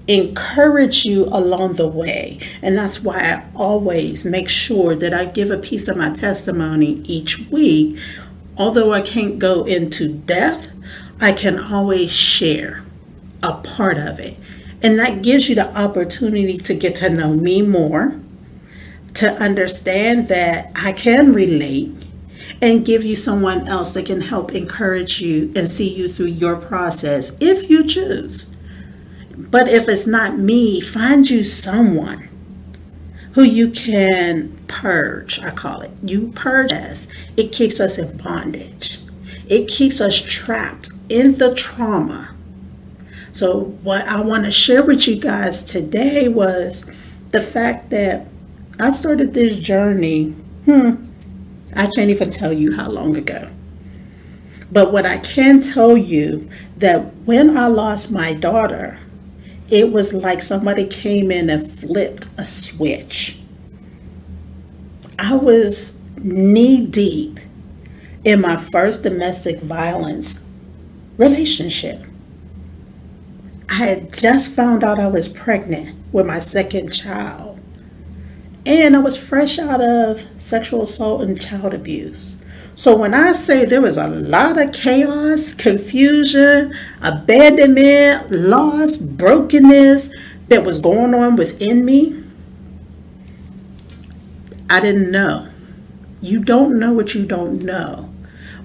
encourage 0.07 1.05
you 1.05 1.25
along 1.25 1.73
the 1.73 1.87
way. 1.87 2.39
And 2.61 2.77
that's 2.77 3.01
why 3.01 3.19
I 3.19 3.43
always 3.55 4.25
make 4.25 4.49
sure 4.49 4.95
that 4.95 5.13
I 5.13 5.25
give 5.25 5.49
a 5.49 5.57
piece 5.57 5.87
of 5.87 5.97
my 5.97 6.11
testimony 6.11 7.01
each 7.05 7.39
week. 7.49 7.97
Although 8.57 8.93
I 8.93 9.01
can't 9.01 9.39
go 9.39 9.63
into 9.63 10.13
depth, 10.13 10.69
I 11.19 11.31
can 11.33 11.59
always 11.59 12.11
share 12.11 12.83
a 13.41 13.53
part 13.53 13.97
of 13.97 14.19
it. 14.19 14.37
And 14.81 14.99
that 14.99 15.21
gives 15.21 15.47
you 15.47 15.55
the 15.55 15.75
opportunity 15.77 16.57
to 16.57 16.73
get 16.73 16.95
to 16.97 17.09
know 17.09 17.33
me 17.33 17.61
more, 17.61 18.19
to 19.15 19.29
understand 19.41 20.27
that 20.27 20.71
I 20.75 20.91
can 20.91 21.33
relate 21.33 21.91
and 22.61 22.85
give 22.85 23.03
you 23.03 23.15
someone 23.15 23.67
else 23.67 23.93
that 23.93 24.05
can 24.05 24.21
help 24.21 24.53
encourage 24.53 25.21
you 25.21 25.51
and 25.55 25.67
see 25.67 25.93
you 25.93 26.07
through 26.07 26.27
your 26.27 26.55
process 26.57 27.37
if 27.39 27.69
you 27.69 27.85
choose. 27.85 28.55
But 29.37 29.67
if 29.67 29.87
it's 29.87 30.07
not 30.07 30.37
me, 30.37 30.81
find 30.81 31.29
you 31.29 31.43
someone 31.43 32.29
who 33.33 33.43
you 33.43 33.69
can 33.69 34.55
purge, 34.67 35.39
I 35.39 35.49
call 35.49 35.81
it. 35.81 35.91
You 36.03 36.31
purge 36.35 36.71
us. 36.71 37.07
It 37.35 37.51
keeps 37.51 37.79
us 37.79 37.97
in 37.97 38.17
bondage. 38.17 38.99
It 39.47 39.67
keeps 39.67 39.99
us 39.99 40.21
trapped 40.21 40.89
in 41.09 41.37
the 41.37 41.53
trauma. 41.55 42.33
So, 43.31 43.61
what 43.83 44.07
I 44.07 44.21
want 44.21 44.45
to 44.45 44.51
share 44.51 44.83
with 44.83 45.07
you 45.07 45.19
guys 45.19 45.63
today 45.63 46.27
was 46.27 46.85
the 47.31 47.41
fact 47.41 47.89
that 47.89 48.27
I 48.79 48.89
started 48.91 49.33
this 49.33 49.59
journey, 49.59 50.29
hmm, 50.65 51.05
I 51.75 51.87
can't 51.95 52.09
even 52.09 52.29
tell 52.29 52.53
you 52.53 52.75
how 52.75 52.89
long 52.89 53.17
ago. 53.17 53.49
But 54.71 54.91
what 54.91 55.05
I 55.05 55.17
can 55.17 55.61
tell 55.61 55.97
you 55.97 56.49
that 56.77 56.99
when 57.25 57.57
I 57.57 57.67
lost 57.67 58.11
my 58.11 58.33
daughter, 58.33 58.99
it 59.69 59.91
was 59.91 60.13
like 60.13 60.41
somebody 60.41 60.85
came 60.85 61.31
in 61.31 61.49
and 61.49 61.69
flipped 61.69 62.27
a 62.37 62.45
switch. 62.45 63.39
I 65.17 65.35
was 65.35 65.97
knee 66.17 66.85
deep 66.87 67.39
in 68.23 68.41
my 68.41 68.57
first 68.57 69.03
domestic 69.03 69.59
violence 69.59 70.42
relationship. 71.17 72.05
I 73.69 73.75
had 73.75 74.13
just 74.13 74.55
found 74.55 74.83
out 74.83 74.99
I 74.99 75.07
was 75.07 75.27
pregnant 75.27 75.95
with 76.11 76.27
my 76.27 76.39
second 76.39 76.93
child. 76.93 77.59
And 78.65 78.95
I 78.95 78.99
was 78.99 79.17
fresh 79.17 79.59
out 79.59 79.81
of 79.81 80.25
sexual 80.37 80.83
assault 80.83 81.21
and 81.21 81.39
child 81.39 81.73
abuse. 81.73 82.43
So 82.75 82.97
when 82.97 83.13
I 83.13 83.33
say 83.33 83.65
there 83.65 83.81
was 83.81 83.97
a 83.97 84.07
lot 84.07 84.59
of 84.59 84.71
chaos, 84.71 85.53
confusion, 85.53 86.73
abandonment, 87.01 88.31
loss, 88.31 88.97
brokenness 88.97 90.13
that 90.47 90.63
was 90.63 90.79
going 90.79 91.13
on 91.13 91.35
within 91.35 91.85
me, 91.85 92.23
I 94.69 94.79
didn't 94.79 95.11
know. 95.11 95.49
You 96.21 96.43
don't 96.43 96.79
know 96.79 96.93
what 96.93 97.13
you 97.13 97.25
don't 97.25 97.61
know. 97.61 98.09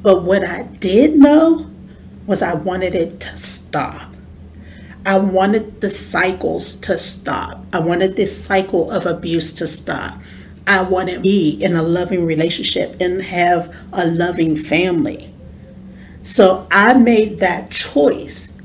But 0.00 0.22
what 0.22 0.44
I 0.44 0.62
did 0.62 1.18
know 1.18 1.67
was 2.28 2.42
I 2.42 2.54
wanted 2.54 2.94
it 2.94 3.20
to 3.20 3.36
stop. 3.38 4.12
I 5.06 5.16
wanted 5.16 5.80
the 5.80 5.88
cycles 5.88 6.76
to 6.76 6.98
stop. 6.98 7.64
I 7.72 7.80
wanted 7.80 8.14
this 8.14 8.44
cycle 8.44 8.90
of 8.90 9.06
abuse 9.06 9.52
to 9.54 9.66
stop. 9.66 10.20
I 10.66 10.82
wanted 10.82 11.14
to 11.14 11.20
be 11.20 11.50
in 11.62 11.74
a 11.74 11.82
loving 11.82 12.26
relationship 12.26 13.00
and 13.00 13.22
have 13.22 13.74
a 13.94 14.06
loving 14.06 14.54
family. 14.54 15.32
So 16.22 16.68
I 16.70 16.92
made 16.92 17.40
that 17.40 17.70
choice 17.70 18.60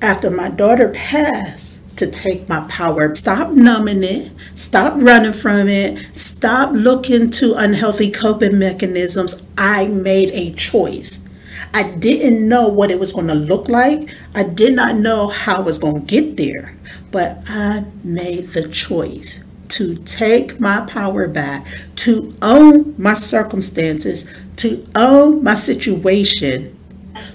after 0.00 0.28
my 0.28 0.48
daughter 0.48 0.88
passed 0.88 1.96
to 1.98 2.10
take 2.10 2.48
my 2.48 2.66
power. 2.68 3.14
Stop 3.14 3.52
numbing 3.52 4.02
it, 4.02 4.32
stop 4.56 4.94
running 4.96 5.32
from 5.32 5.68
it, 5.68 6.04
stop 6.14 6.72
looking 6.72 7.30
to 7.30 7.54
unhealthy 7.54 8.10
coping 8.10 8.58
mechanisms. 8.58 9.46
I 9.56 9.86
made 9.86 10.30
a 10.32 10.52
choice. 10.54 11.28
I 11.74 11.84
didn't 11.84 12.46
know 12.48 12.68
what 12.68 12.90
it 12.90 12.98
was 12.98 13.12
going 13.12 13.28
to 13.28 13.34
look 13.34 13.68
like. 13.68 14.14
I 14.34 14.42
did 14.42 14.74
not 14.74 14.96
know 14.96 15.28
how 15.28 15.56
I 15.56 15.60
was 15.60 15.78
going 15.78 16.00
to 16.00 16.06
get 16.06 16.36
there. 16.36 16.74
but 17.12 17.38
I 17.46 17.84
made 18.02 18.46
the 18.48 18.68
choice 18.68 19.44
to 19.68 19.96
take 20.04 20.58
my 20.58 20.80
power 20.82 21.28
back, 21.28 21.66
to 21.96 22.34
own 22.42 22.94
my 22.98 23.14
circumstances, 23.14 24.28
to 24.56 24.86
own 24.96 25.44
my 25.44 25.54
situation. 25.54 26.76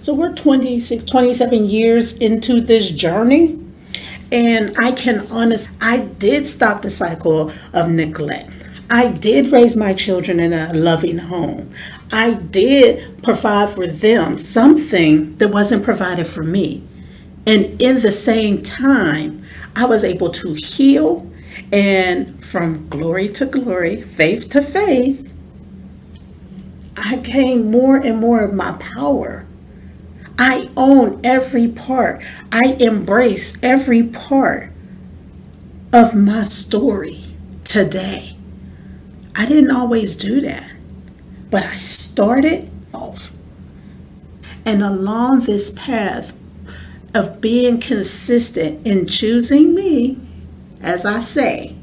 So 0.02 0.14
we're 0.14 0.34
26, 0.34 1.04
27 1.06 1.66
years 1.66 2.18
into 2.18 2.60
this 2.60 2.90
journey. 2.92 3.60
And 4.32 4.76
I 4.78 4.92
can 4.92 5.26
honestly, 5.32 5.74
I 5.80 6.00
did 6.00 6.46
stop 6.46 6.82
the 6.82 6.92
cycle 6.92 7.52
of 7.74 7.90
neglect. 7.90 8.52
I 8.90 9.12
did 9.12 9.52
raise 9.52 9.76
my 9.76 9.94
children 9.94 10.40
in 10.40 10.54
a 10.54 10.74
loving 10.74 11.18
home. 11.18 11.74
I 12.12 12.36
did 12.36 13.22
provide 13.22 13.70
for 13.70 13.86
them 13.88 14.38
something 14.38 15.38
that 15.38 15.50
wasn't 15.50 15.84
provided 15.84 16.28
for 16.28 16.44
me. 16.44 16.84
And 17.46 17.82
in 17.82 18.02
the 18.02 18.12
same 18.12 18.62
time, 18.62 19.44
I 19.76 19.86
was 19.86 20.04
able 20.04 20.30
to 20.32 20.54
heal 20.54 21.30
and 21.72 22.44
from 22.44 22.88
glory 22.88 23.28
to 23.30 23.46
glory, 23.46 24.02
faith 24.02 24.50
to 24.52 24.62
faith, 24.62 25.34
I 26.96 27.18
gained 27.18 27.72
more 27.72 27.98
and 27.98 28.20
more 28.20 28.42
of 28.42 28.54
my 28.54 28.72
power. 28.74 29.46
I 30.40 30.70
own 30.78 31.20
every 31.24 31.68
part. 31.68 32.24
I 32.52 32.78
embrace 32.80 33.62
every 33.64 34.04
part 34.04 34.72
of 35.92 36.16
my 36.16 36.44
story 36.44 37.24
today. 37.64 38.37
I 39.38 39.46
didn't 39.46 39.70
always 39.70 40.16
do 40.16 40.42
that, 40.42 40.72
but 41.52 41.64
I 41.64 41.76
started 41.76 42.72
off. 42.92 43.32
And 44.66 44.82
along 44.82 45.42
this 45.42 45.70
path 45.70 46.36
of 47.14 47.40
being 47.40 47.80
consistent 47.80 48.86
in 48.86 49.08
choosing 49.08 49.76
me, 49.76 50.18
as 50.82 51.06
I 51.06 51.20
say, 51.20 51.76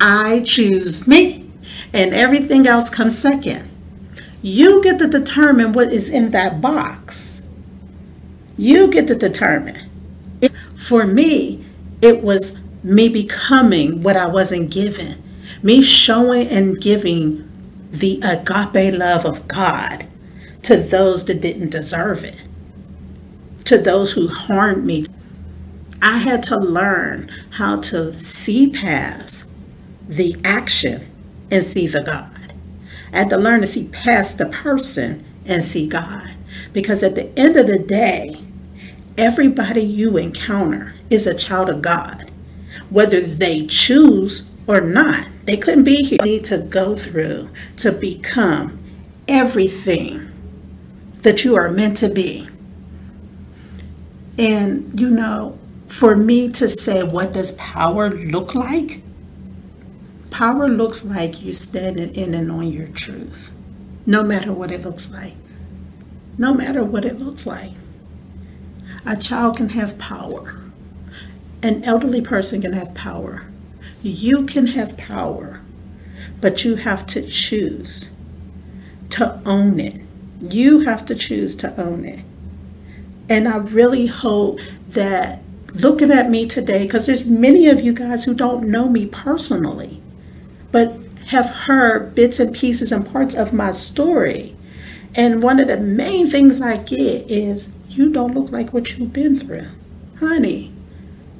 I 0.00 0.40
choose 0.46 1.06
me, 1.06 1.50
and 1.92 2.14
everything 2.14 2.66
else 2.66 2.88
comes 2.88 3.18
second. 3.18 3.68
You 4.40 4.82
get 4.82 4.98
to 5.00 5.08
determine 5.08 5.74
what 5.74 5.92
is 5.92 6.08
in 6.08 6.30
that 6.30 6.60
box. 6.62 7.42
You 8.56 8.90
get 8.90 9.08
to 9.08 9.14
determine. 9.14 9.90
For 10.76 11.06
me, 11.06 11.64
it 12.00 12.22
was 12.22 12.58
me 12.82 13.08
becoming 13.08 14.00
what 14.02 14.16
I 14.16 14.26
wasn't 14.26 14.70
given, 14.70 15.22
me 15.62 15.82
showing 15.82 16.48
and 16.48 16.80
giving 16.80 17.48
the 17.90 18.20
agape 18.22 18.94
love 18.94 19.24
of 19.24 19.48
God 19.48 20.06
to 20.62 20.76
those 20.76 21.24
that 21.26 21.40
didn't 21.40 21.70
deserve 21.70 22.24
it, 22.24 22.40
to 23.64 23.78
those 23.78 24.12
who 24.12 24.28
harmed 24.28 24.84
me. 24.84 25.06
I 26.00 26.18
had 26.18 26.42
to 26.44 26.56
learn 26.56 27.30
how 27.50 27.80
to 27.80 28.14
see 28.14 28.70
past 28.70 29.50
the 30.08 30.36
action 30.44 31.06
and 31.50 31.64
see 31.64 31.86
the 31.86 32.02
God. 32.02 32.52
I 33.12 33.18
had 33.18 33.30
to 33.30 33.36
learn 33.36 33.60
to 33.60 33.66
see 33.66 33.88
past 33.88 34.38
the 34.38 34.46
person 34.46 35.24
and 35.46 35.64
see 35.64 35.88
God. 35.88 36.34
Because 36.72 37.02
at 37.02 37.14
the 37.14 37.36
end 37.38 37.56
of 37.56 37.66
the 37.66 37.78
day, 37.78 38.36
everybody 39.16 39.82
you 39.82 40.16
encounter 40.16 40.94
is 41.10 41.26
a 41.26 41.34
child 41.34 41.70
of 41.70 41.82
God, 41.82 42.30
whether 42.90 43.20
they 43.20 43.66
choose 43.66 44.54
or 44.66 44.80
not. 44.80 45.26
They 45.48 45.56
couldn't 45.56 45.84
be 45.84 46.04
here. 46.04 46.18
Need 46.22 46.44
to 46.44 46.58
go 46.58 46.94
through 46.94 47.48
to 47.78 47.90
become 47.90 48.78
everything 49.26 50.28
that 51.22 51.42
you 51.42 51.56
are 51.56 51.70
meant 51.70 51.96
to 51.96 52.10
be. 52.10 52.46
And 54.38 55.00
you 55.00 55.08
know, 55.08 55.58
for 55.86 56.14
me 56.14 56.50
to 56.50 56.68
say, 56.68 57.02
what 57.02 57.32
does 57.32 57.52
power 57.52 58.10
look 58.10 58.54
like? 58.54 59.00
Power 60.30 60.68
looks 60.68 61.06
like 61.06 61.42
you 61.42 61.54
standing 61.54 62.14
in 62.14 62.34
and 62.34 62.50
on 62.52 62.70
your 62.70 62.88
truth, 62.88 63.50
no 64.04 64.22
matter 64.22 64.52
what 64.52 64.70
it 64.70 64.82
looks 64.82 65.10
like. 65.10 65.32
No 66.36 66.52
matter 66.52 66.84
what 66.84 67.06
it 67.06 67.18
looks 67.18 67.46
like. 67.46 67.72
A 69.06 69.16
child 69.16 69.56
can 69.56 69.70
have 69.70 69.98
power, 69.98 70.60
an 71.62 71.84
elderly 71.84 72.20
person 72.20 72.60
can 72.60 72.74
have 72.74 72.94
power. 72.94 73.47
You 74.02 74.46
can 74.46 74.68
have 74.68 74.96
power, 74.96 75.60
but 76.40 76.64
you 76.64 76.76
have 76.76 77.06
to 77.08 77.22
choose 77.26 78.14
to 79.10 79.40
own 79.44 79.80
it. 79.80 80.00
You 80.40 80.80
have 80.80 81.04
to 81.06 81.14
choose 81.14 81.56
to 81.56 81.80
own 81.80 82.04
it. 82.04 82.24
And 83.28 83.48
I 83.48 83.56
really 83.56 84.06
hope 84.06 84.60
that 84.90 85.42
looking 85.74 86.10
at 86.10 86.30
me 86.30 86.46
today 86.46 86.84
because 86.84 87.06
there's 87.06 87.26
many 87.26 87.68
of 87.68 87.80
you 87.80 87.92
guys 87.92 88.24
who 88.24 88.34
don't 88.34 88.68
know 88.68 88.88
me 88.88 89.06
personally 89.06 90.00
but 90.72 90.94
have 91.26 91.50
heard 91.50 92.14
bits 92.14 92.40
and 92.40 92.54
pieces 92.54 92.90
and 92.90 93.10
parts 93.12 93.34
of 93.34 93.52
my 93.52 93.70
story 93.70 94.56
and 95.14 95.42
one 95.42 95.60
of 95.60 95.68
the 95.68 95.76
main 95.76 96.28
things 96.28 96.62
i 96.62 96.76
get 96.78 97.30
is 97.30 97.74
you 97.90 98.10
don't 98.10 98.34
look 98.34 98.50
like 98.50 98.72
what 98.72 98.96
you've 98.96 99.12
been 99.12 99.36
through 99.36 99.66
honey 100.20 100.72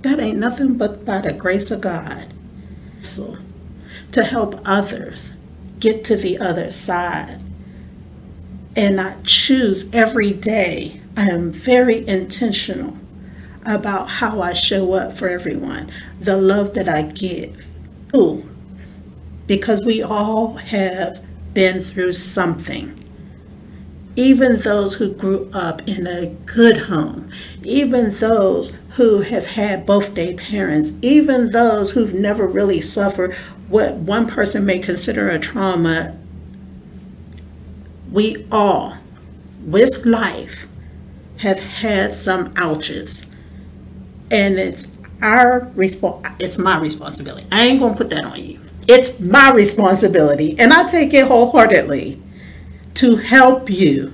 that 0.03 0.21
ain't 0.21 0.39
nothing 0.39 0.77
but 0.77 1.07
by 1.07 1.19
the 1.21 1.33
grace 1.33 1.71
of 1.71 1.81
god 1.81 2.33
to 4.13 4.25
help 4.25 4.61
others 4.65 5.37
get 5.81 6.05
to 6.05 6.17
the 6.17 6.39
other 6.39 6.71
side 6.71 7.43
and 8.77 9.01
i 9.01 9.15
choose 9.23 9.93
every 9.95 10.33
day 10.33 11.01
i 11.17 11.25
am 11.29 11.51
very 11.51 12.07
intentional 12.07 12.97
about 13.69 14.09
how 14.09 14.41
I 14.41 14.55
show 14.55 14.95
up 14.95 15.17
for 15.17 15.29
everyone, 15.29 15.91
the 16.21 16.39
love 16.39 16.75
that 16.75 16.89
I 16.89 17.03
give. 17.03 17.67
Ooh, 18.17 18.49
because 19.47 19.85
we 19.85 20.03
all 20.03 20.55
have 20.55 21.23
been 21.53 21.83
through 21.83 22.15
something. 22.15 22.99
Even 24.19 24.57
those 24.57 24.95
who 24.95 25.15
grew 25.15 25.49
up 25.55 25.87
in 25.87 26.05
a 26.05 26.27
good 26.45 26.77
home, 26.77 27.31
even 27.63 28.11
those 28.17 28.77
who 28.97 29.21
have 29.21 29.47
had 29.47 29.87
both 29.87 30.17
their 30.17 30.35
parents, 30.35 30.99
even 31.03 31.53
those 31.53 31.93
who've 31.93 32.15
never 32.15 32.45
really 32.45 32.81
suffered 32.81 33.33
what 33.69 33.95
one 33.95 34.27
person 34.27 34.65
may 34.65 34.81
consider 34.81 35.29
a 35.29 35.39
trauma, 35.39 36.17
we 38.11 38.45
all, 38.51 38.97
with 39.65 40.05
life, 40.05 40.67
have 41.37 41.61
had 41.61 42.17
some 42.17 42.53
ouches. 42.57 43.25
And 44.33 44.59
it's 44.59 44.99
our 45.23 45.71
response 45.77 46.27
it's 46.41 46.59
my 46.59 46.81
responsibility. 46.81 47.47
I 47.53 47.67
ain't 47.67 47.79
gonna 47.79 47.95
put 47.97 48.11
that 48.11 48.25
on 48.25 48.43
you. 48.43 48.59
It's 48.89 49.21
my 49.21 49.53
responsibility 49.53 50.59
and 50.59 50.73
i 50.73 50.89
take 50.89 51.15
it 51.15 51.29
wholeheartedly 51.29 52.21
to 52.99 53.17
help 53.17 53.69
you 53.71 54.13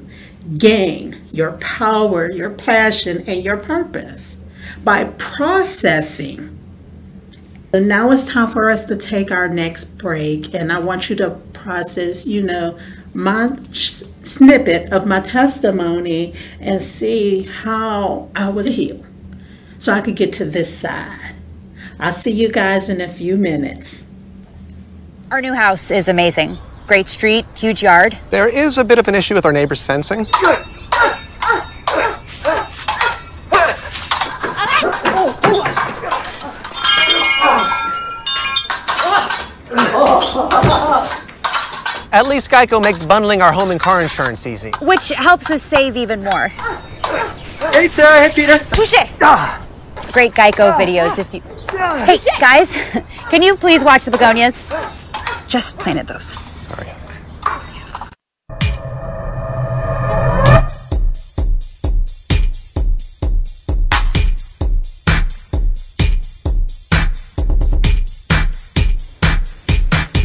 gain 0.58 1.20
your 1.32 1.52
power 1.52 2.30
your 2.30 2.50
passion 2.50 3.24
and 3.26 3.42
your 3.42 3.56
purpose 3.56 4.44
by 4.82 5.04
processing 5.18 6.50
and 7.72 7.88
now 7.88 8.10
it's 8.10 8.26
time 8.26 8.46
for 8.46 8.70
us 8.70 8.84
to 8.84 8.96
take 8.96 9.30
our 9.30 9.48
next 9.48 9.84
break 9.98 10.54
and 10.54 10.72
i 10.72 10.78
want 10.78 11.08
you 11.08 11.16
to 11.16 11.30
process 11.52 12.26
you 12.26 12.42
know 12.42 12.78
my 13.14 13.56
snippet 13.72 14.92
of 14.92 15.06
my 15.06 15.20
testimony 15.20 16.34
and 16.60 16.82
see 16.82 17.42
how 17.44 18.28
i 18.36 18.48
was 18.48 18.66
healed 18.66 19.06
so 19.84 19.92
I 19.92 20.00
could 20.00 20.16
get 20.16 20.32
to 20.34 20.46
this 20.46 20.74
side. 20.74 21.36
I'll 22.00 22.14
see 22.14 22.30
you 22.30 22.48
guys 22.48 22.88
in 22.88 23.02
a 23.02 23.08
few 23.08 23.36
minutes. 23.36 24.06
Our 25.30 25.42
new 25.42 25.52
house 25.52 25.90
is 25.90 26.08
amazing. 26.08 26.56
Great 26.86 27.08
street, 27.08 27.46
huge 27.56 27.82
yard. 27.82 28.18
There 28.30 28.48
is 28.48 28.78
a 28.78 28.84
bit 28.84 28.98
of 28.98 29.08
an 29.08 29.14
issue 29.14 29.34
with 29.34 29.46
our 29.46 29.52
neighbor's 29.52 29.82
fencing. 29.82 30.26
At 42.12 42.28
least 42.28 42.50
Geico 42.50 42.82
makes 42.82 43.04
bundling 43.04 43.42
our 43.42 43.52
home 43.52 43.70
and 43.70 43.80
car 43.80 44.00
insurance 44.00 44.46
easy. 44.46 44.70
Which 44.80 45.08
helps 45.08 45.50
us 45.50 45.62
save 45.62 45.96
even 45.96 46.22
more. 46.22 46.48
Hey, 47.72 47.88
Sarah. 47.88 48.28
Hey, 48.28 48.32
Peter. 48.34 48.58
Push 48.70 48.92
it. 48.92 49.08
Ah 49.20 49.64
great 50.14 50.32
Geico 50.32 50.72
videos 50.78 51.18
if 51.18 51.34
you. 51.34 51.40
Hey, 52.06 52.18
guys, 52.38 52.78
can 53.30 53.42
you 53.42 53.56
please 53.56 53.84
watch 53.84 54.04
the 54.04 54.12
begonias? 54.12 54.64
Just 55.48 55.76
planted 55.76 56.06
those. 56.06 56.53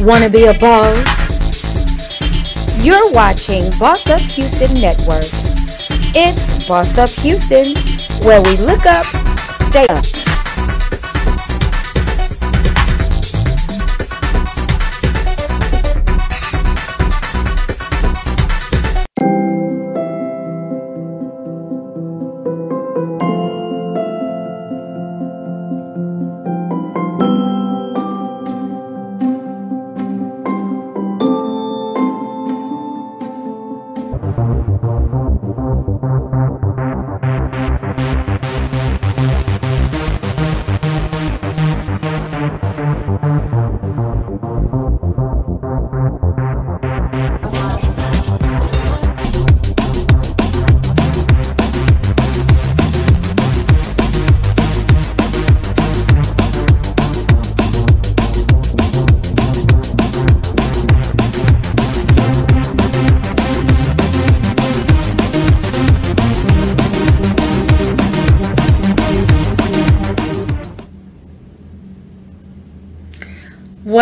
Wanna 0.00 0.30
be 0.30 0.46
a 0.46 0.54
boss? 0.54 0.96
You're 2.82 3.12
watching 3.12 3.60
Boss 3.78 4.08
Up 4.08 4.20
Houston 4.20 4.72
Network. 4.74 5.24
It's 6.16 6.66
Boss 6.66 6.96
Up 6.96 7.10
Houston, 7.20 7.74
where 8.26 8.40
we 8.40 8.56
look 8.56 8.86
up 8.86 9.04
stay 9.70 9.86
up. 9.88 10.19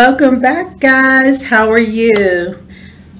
Welcome 0.09 0.39
back, 0.39 0.79
guys. 0.79 1.43
How 1.43 1.71
are 1.71 1.79
you? 1.79 2.57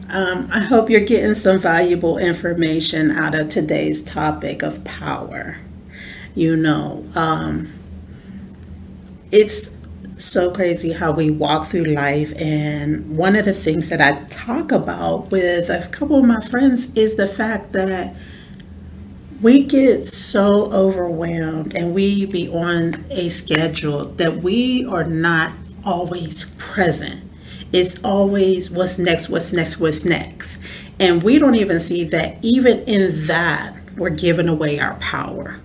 Um, 0.10 0.49
I 0.52 0.60
hope 0.60 0.89
you're 0.89 1.02
getting 1.02 1.36
some 1.36 1.60
valuable 1.60 2.17
information 2.17 3.12
out 3.12 3.36
of 3.36 3.49
today's 3.49 4.02
topic 4.02 4.63
of 4.63 4.84
power. 4.86 5.58
You 6.34 6.56
know, 6.56 7.06
um, 7.15 7.69
it's 9.32 9.78
so 10.13 10.52
crazy 10.52 10.91
how 10.91 11.12
we 11.12 11.30
walk 11.30 11.67
through 11.67 11.86
life, 11.86 12.34
and 12.36 13.15
one 13.15 13.36
of 13.36 13.45
the 13.45 13.54
things 13.54 13.89
that 13.89 14.02
I 14.02 14.23
talk 14.23 14.71
about 14.71 15.30
with 15.30 15.69
a 15.69 15.88
couple 15.91 16.17
of 16.17 16.25
my 16.25 16.41
friends 16.41 16.97
is 16.97 17.13
the 17.13 17.28
fact 17.28 17.71
that 17.73 18.15
we 19.43 19.63
get 19.63 20.06
so 20.06 20.71
overwhelmed 20.73 21.75
and 21.75 21.93
we 21.93 22.25
be 22.25 22.49
on 22.49 22.93
a 23.12 23.30
schedule 23.30 24.06
that 24.06 24.38
we 24.38 24.86
are 24.86 25.04
not 25.04 25.52
always 25.85 26.55
present. 26.57 27.23
It's 27.71 28.03
always 28.03 28.71
what's 28.71 28.97
next, 28.97 29.29
what's 29.29 29.53
next, 29.53 29.79
what's 29.79 30.03
next. 30.03 30.59
And 30.99 31.23
we 31.23 31.39
don't 31.39 31.55
even 31.55 31.79
see 31.79 32.03
that 32.05 32.37
even 32.41 32.79
in 32.81 33.27
that, 33.27 33.77
we're 33.97 34.09
giving 34.09 34.47
away 34.47 34.79
our 34.79 34.95
power. 34.95 35.59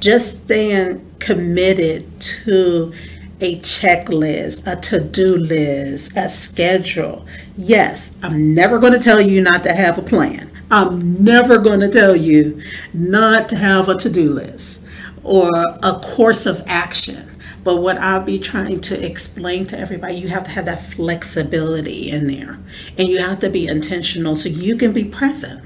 Just 0.00 0.44
staying 0.44 1.06
committed 1.18 2.20
to 2.20 2.92
a 3.40 3.56
checklist, 3.60 4.66
a 4.66 4.80
to 4.80 5.00
do 5.00 5.36
list, 5.36 6.16
a 6.16 6.28
schedule. 6.28 7.26
Yes, 7.56 8.16
I'm 8.22 8.54
never 8.54 8.78
going 8.78 8.92
to 8.92 8.98
tell 8.98 9.20
you 9.20 9.42
not 9.42 9.62
to 9.64 9.72
have 9.72 9.98
a 9.98 10.02
plan. 10.02 10.50
I'm 10.70 11.22
never 11.24 11.58
going 11.58 11.80
to 11.80 11.88
tell 11.88 12.14
you 12.14 12.62
not 12.92 13.48
to 13.48 13.56
have 13.56 13.88
a 13.88 13.96
to 13.96 14.10
do 14.10 14.32
list 14.32 14.84
or 15.22 15.50
a 15.82 16.00
course 16.02 16.46
of 16.46 16.62
action. 16.66 17.29
But 17.62 17.76
what 17.76 17.98
I'll 17.98 18.22
be 18.22 18.38
trying 18.38 18.80
to 18.82 19.04
explain 19.04 19.66
to 19.66 19.78
everybody, 19.78 20.14
you 20.14 20.28
have 20.28 20.44
to 20.44 20.50
have 20.50 20.64
that 20.64 20.82
flexibility 20.82 22.10
in 22.10 22.26
there 22.26 22.58
and 22.96 23.08
you 23.08 23.18
have 23.18 23.38
to 23.40 23.50
be 23.50 23.66
intentional 23.66 24.34
so 24.34 24.48
you 24.48 24.76
can 24.76 24.92
be 24.92 25.04
present. 25.04 25.64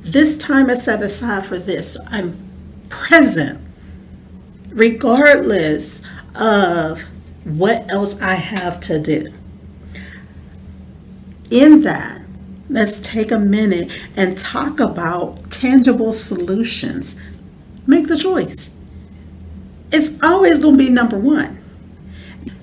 This 0.00 0.36
time 0.36 0.68
is 0.68 0.82
set 0.82 1.02
aside 1.02 1.46
for 1.46 1.58
this. 1.58 1.96
I'm 2.08 2.36
present 2.88 3.60
regardless 4.68 6.02
of 6.34 7.04
what 7.44 7.90
else 7.90 8.20
I 8.20 8.34
have 8.34 8.80
to 8.80 9.00
do. 9.00 9.32
In 11.50 11.82
that, 11.82 12.22
let's 12.68 13.00
take 13.00 13.32
a 13.32 13.38
minute 13.38 13.98
and 14.16 14.36
talk 14.36 14.78
about 14.78 15.50
tangible 15.50 16.12
solutions. 16.12 17.20
Make 17.86 18.08
the 18.08 18.18
choice. 18.18 18.76
It's 19.92 20.20
always 20.22 20.58
going 20.60 20.76
to 20.76 20.78
be 20.78 20.90
number 20.90 21.18
one. 21.18 21.62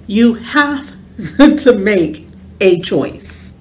You 0.08 0.36
have 0.36 0.92
to 1.38 1.78
make 1.78 2.28
a 2.62 2.82
choice. 2.82 3.54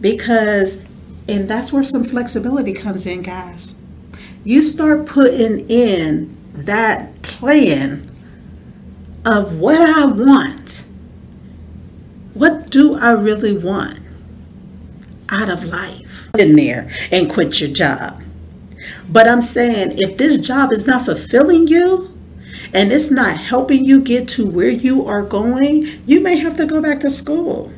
Because, 0.00 0.84
and 1.28 1.48
that's 1.48 1.72
where 1.72 1.82
some 1.82 2.04
flexibility 2.04 2.74
comes 2.74 3.06
in, 3.06 3.22
guys 3.22 3.74
you 4.44 4.60
start 4.60 5.06
putting 5.06 5.68
in 5.70 6.36
that 6.52 7.22
plan 7.22 8.08
of 9.24 9.58
what 9.58 9.80
I 9.80 10.04
want. 10.04 10.86
What 12.34 12.70
do 12.70 12.96
I 12.96 13.12
really 13.12 13.56
want 13.56 14.00
out 15.30 15.48
of 15.48 15.64
life? 15.64 16.28
In 16.38 16.56
there 16.56 16.90
and 17.10 17.30
quit 17.30 17.60
your 17.60 17.70
job. 17.70 18.23
But 19.08 19.28
I'm 19.28 19.42
saying 19.42 19.94
if 19.98 20.16
this 20.16 20.38
job 20.38 20.72
is 20.72 20.86
not 20.86 21.04
fulfilling 21.04 21.66
you 21.66 22.10
and 22.72 22.92
it's 22.92 23.10
not 23.10 23.38
helping 23.38 23.84
you 23.84 24.00
get 24.00 24.28
to 24.28 24.46
where 24.48 24.68
you 24.68 25.06
are 25.06 25.22
going, 25.22 25.86
you 26.06 26.20
may 26.20 26.36
have 26.36 26.56
to 26.56 26.66
go 26.66 26.80
back 26.80 27.00
to 27.00 27.10
school. 27.10 27.72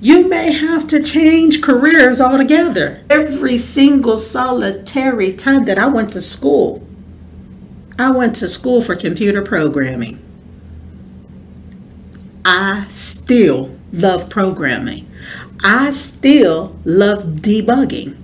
You 0.00 0.28
may 0.28 0.52
have 0.52 0.86
to 0.88 1.02
change 1.02 1.60
careers 1.60 2.20
altogether. 2.20 3.02
Every 3.10 3.58
single 3.58 4.16
solitary 4.16 5.32
time 5.34 5.64
that 5.64 5.78
I 5.78 5.86
went 5.88 6.12
to 6.14 6.22
school, 6.22 6.86
I 7.98 8.10
went 8.10 8.36
to 8.36 8.48
school 8.48 8.80
for 8.80 8.96
computer 8.96 9.42
programming. 9.42 10.24
I 12.46 12.86
still 12.88 13.76
love 13.92 14.30
programming. 14.30 15.10
I 15.62 15.90
still 15.90 16.78
love 16.84 17.24
debugging. 17.42 18.16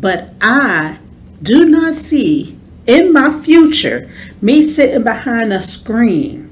But 0.00 0.32
I 0.40 0.98
do 1.42 1.68
not 1.68 1.94
see 1.96 2.56
in 2.86 3.12
my 3.12 3.30
future 3.30 4.08
me 4.40 4.62
sitting 4.62 5.02
behind 5.02 5.52
a 5.52 5.62
screen 5.62 6.44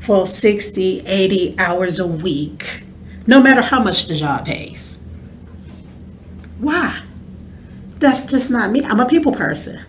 for 0.00 0.26
60, 0.26 1.00
80 1.06 1.58
hours 1.58 1.98
a 1.98 2.06
week 2.06 2.82
no 3.26 3.42
matter 3.42 3.60
how 3.60 3.82
much 3.82 4.06
the 4.06 4.16
job 4.16 4.46
pays. 4.46 4.98
Why? 6.58 7.02
That's 7.98 8.24
just 8.24 8.50
not 8.50 8.70
me. 8.70 8.82
I'm 8.82 9.00
a 9.00 9.06
people 9.06 9.32
person. 9.32 9.84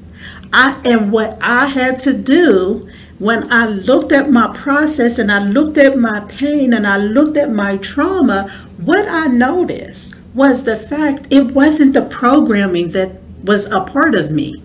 I 0.52 0.80
and 0.84 1.12
what 1.14 1.38
I 1.42 1.68
had 1.68 1.98
to 2.00 2.18
do 2.18 2.90
when 3.18 3.52
I 3.52 3.68
looked 3.68 4.12
at 4.12 4.30
my 4.30 4.54
process 4.58 5.20
and 5.20 5.32
I 5.32 5.40
looked 5.46 5.78
at 5.78 5.98
my 5.98 6.20
pain 6.28 6.74
and 6.74 6.86
I 6.86 6.98
looked 6.98 7.38
at 7.38 7.52
my 7.52 7.78
trauma, 7.78 8.50
what 8.78 9.08
I 9.08 9.28
noticed 9.28 10.19
was 10.34 10.64
the 10.64 10.76
fact 10.76 11.28
it 11.32 11.54
wasn't 11.54 11.94
the 11.94 12.06
programming 12.06 12.90
that 12.92 13.12
was 13.44 13.66
a 13.68 13.82
part 13.82 14.16
of 14.16 14.32
me. 14.32 14.62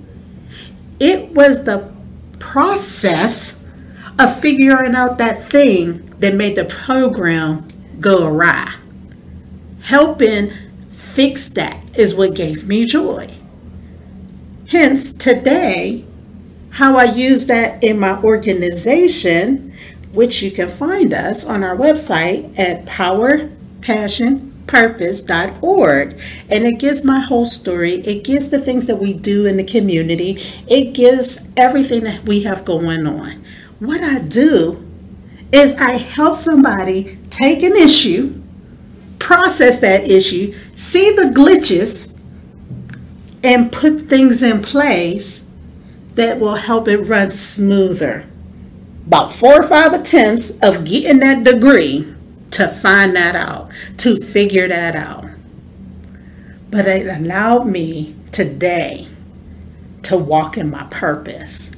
It 1.00 1.30
was 1.30 1.64
the 1.64 1.92
process 2.38 3.64
of 4.18 4.40
figuring 4.40 4.94
out 4.94 5.18
that 5.18 5.50
thing 5.50 6.04
that 6.20 6.34
made 6.34 6.56
the 6.56 6.64
program 6.64 7.66
go 8.00 8.26
awry. 8.26 8.74
Helping 9.82 10.52
fix 10.90 11.48
that 11.48 11.78
is 11.98 12.14
what 12.14 12.34
gave 12.34 12.66
me 12.66 12.84
joy. 12.84 13.28
Hence, 14.68 15.12
today, 15.12 16.04
how 16.70 16.96
I 16.96 17.04
use 17.04 17.46
that 17.46 17.84
in 17.84 17.98
my 17.98 18.20
organization, 18.22 19.72
which 20.12 20.42
you 20.42 20.50
can 20.50 20.68
find 20.68 21.12
us 21.12 21.46
on 21.46 21.62
our 21.62 21.76
website 21.76 22.58
at 22.58 22.86
powerpassionpurpose.org. 24.66 26.20
And 26.50 26.66
it 26.66 26.78
gives 26.78 27.04
my 27.04 27.20
whole 27.20 27.46
story, 27.46 27.94
it 28.06 28.24
gives 28.24 28.50
the 28.50 28.58
things 28.58 28.86
that 28.86 28.96
we 28.96 29.12
do 29.12 29.46
in 29.46 29.56
the 29.56 29.64
community, 29.64 30.38
it 30.66 30.94
gives 30.94 31.50
everything 31.56 32.04
that 32.04 32.22
we 32.24 32.42
have 32.42 32.64
going 32.64 33.06
on. 33.06 33.44
What 33.78 34.02
I 34.02 34.20
do 34.20 34.84
is 35.52 35.74
I 35.76 35.98
help 35.98 36.36
somebody 36.36 37.18
take 37.30 37.62
an 37.62 37.76
issue, 37.76 38.40
process 39.18 39.80
that 39.80 40.10
issue, 40.10 40.54
see 40.74 41.12
the 41.12 41.24
glitches, 41.24 42.10
and 43.42 43.70
put 43.70 44.02
things 44.02 44.42
in 44.42 44.62
place 44.62 45.48
that 46.14 46.40
will 46.40 46.54
help 46.54 46.88
it 46.88 46.98
run 46.98 47.30
smoother. 47.30 48.24
About 49.06 49.34
four 49.34 49.60
or 49.60 49.62
five 49.62 49.92
attempts 49.92 50.58
of 50.62 50.84
getting 50.84 51.18
that 51.18 51.44
degree 51.44 52.13
to 52.54 52.68
find 52.68 53.16
that 53.16 53.34
out, 53.34 53.70
to 53.98 54.16
figure 54.16 54.68
that 54.68 54.94
out. 54.94 55.26
But 56.70 56.86
it 56.86 57.06
allowed 57.06 57.66
me 57.66 58.14
today 58.30 59.08
to 60.02 60.16
walk 60.16 60.56
in 60.56 60.70
my 60.70 60.84
purpose. 60.84 61.74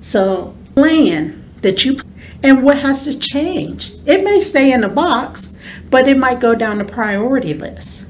So, 0.00 0.54
plan 0.74 1.42
that 1.62 1.84
you 1.84 1.98
and 2.44 2.62
what 2.62 2.78
has 2.78 3.04
to 3.04 3.18
change. 3.18 3.92
It 4.06 4.24
may 4.24 4.40
stay 4.40 4.72
in 4.72 4.84
a 4.84 4.88
box, 4.88 5.56
but 5.90 6.06
it 6.06 6.18
might 6.18 6.40
go 6.40 6.54
down 6.54 6.78
the 6.78 6.84
priority 6.84 7.54
list. 7.54 8.08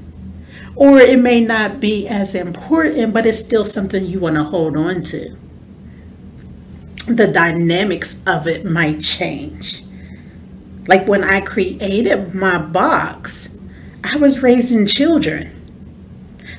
Or 0.75 0.99
it 0.99 1.19
may 1.19 1.39
not 1.39 1.79
be 1.79 2.07
as 2.07 2.35
important, 2.35 3.13
but 3.13 3.25
it's 3.25 3.39
still 3.39 3.65
something 3.65 4.05
you 4.05 4.19
want 4.19 4.35
to 4.35 4.43
hold 4.43 4.75
on 4.75 5.03
to. 5.03 5.35
The 7.07 7.31
dynamics 7.31 8.21
of 8.25 8.47
it 8.47 8.65
might 8.65 9.01
change. 9.01 9.83
Like 10.87 11.07
when 11.07 11.23
I 11.23 11.41
created 11.41 12.33
my 12.33 12.57
box, 12.57 13.57
I 14.03 14.17
was 14.17 14.43
raising 14.43 14.85
children. 14.85 15.49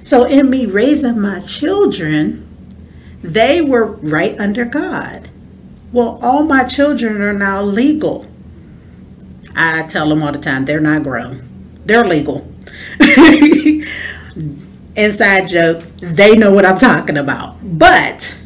So, 0.02 0.24
in 0.24 0.50
me 0.50 0.66
raising 0.66 1.20
my 1.20 1.40
children, 1.40 2.46
they 3.22 3.60
were 3.62 3.84
right 3.86 4.38
under 4.38 4.64
God. 4.64 5.28
Well, 5.92 6.18
all 6.22 6.42
my 6.42 6.64
children 6.64 7.22
are 7.22 7.32
now 7.32 7.62
legal. 7.62 8.26
I 9.56 9.84
tell 9.86 10.08
them 10.08 10.22
all 10.22 10.32
the 10.32 10.38
time 10.38 10.64
they're 10.64 10.80
not 10.80 11.04
grown, 11.04 11.42
they're 11.86 12.04
legal. 12.04 12.50
Inside 14.96 15.48
joke, 15.48 15.82
they 15.98 16.36
know 16.36 16.52
what 16.52 16.64
I'm 16.64 16.78
talking 16.78 17.16
about. 17.16 17.56
But 17.62 18.38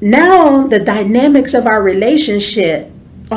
now 0.00 0.66
the 0.66 0.80
dynamics 0.80 1.54
of 1.54 1.66
our 1.66 1.82
relationship, 1.82 2.90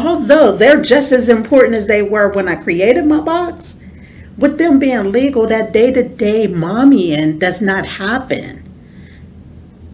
although 0.06 0.52
they're 0.56 0.82
just 0.84 1.12
as 1.12 1.30
important 1.30 1.76
as 1.76 1.88
they 1.88 2.02
were 2.04 2.32
when 2.32 2.48
I 2.48 2.56
created 2.56 3.06
my 3.06 3.22
box, 3.22 3.76
with 4.38 4.58
them 4.58 4.80
being 4.80 5.12
legal, 5.12 5.48
that 5.48 5.74
day 5.74 5.92
to 5.92 6.04
day 6.08 6.48
mommying 6.48 7.40
does 7.40 7.62
not 7.62 7.86
happen 7.86 8.64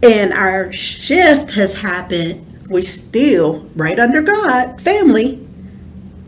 And 0.02 0.34
our 0.34 0.72
shift 0.72 1.52
has 1.52 1.76
happened. 1.76 2.46
We're 2.70 2.84
still 2.84 3.70
right 3.76 4.00
under 4.00 4.22
God, 4.22 4.82
family, 4.82 5.48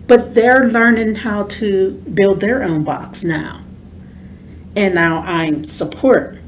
but 0.07 0.35
they're 0.35 0.69
learning 0.69 1.15
how 1.15 1.43
to 1.45 1.93
build 2.13 2.39
their 2.41 2.63
own 2.63 2.83
box 2.83 3.23
now. 3.23 3.63
And 4.75 4.95
now 4.95 5.23
I'm 5.25 5.63
support. 5.63 6.39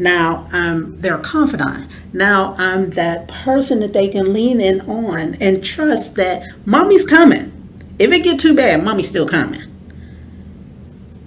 Now 0.00 0.48
um, 0.50 0.54
I'm 0.54 1.00
their 1.02 1.18
confidant. 1.18 1.86
Now 2.14 2.54
I'm 2.56 2.88
that 2.90 3.28
person 3.28 3.80
that 3.80 3.92
they 3.92 4.08
can 4.08 4.32
lean 4.32 4.58
in 4.58 4.80
on 4.80 5.34
and 5.34 5.62
trust 5.62 6.16
that 6.16 6.48
mommy's 6.64 7.04
coming. 7.04 7.52
If 7.98 8.10
it 8.10 8.24
get 8.24 8.40
too 8.40 8.56
bad, 8.56 8.82
mommy's 8.82 9.08
still 9.08 9.28
coming. 9.28 9.62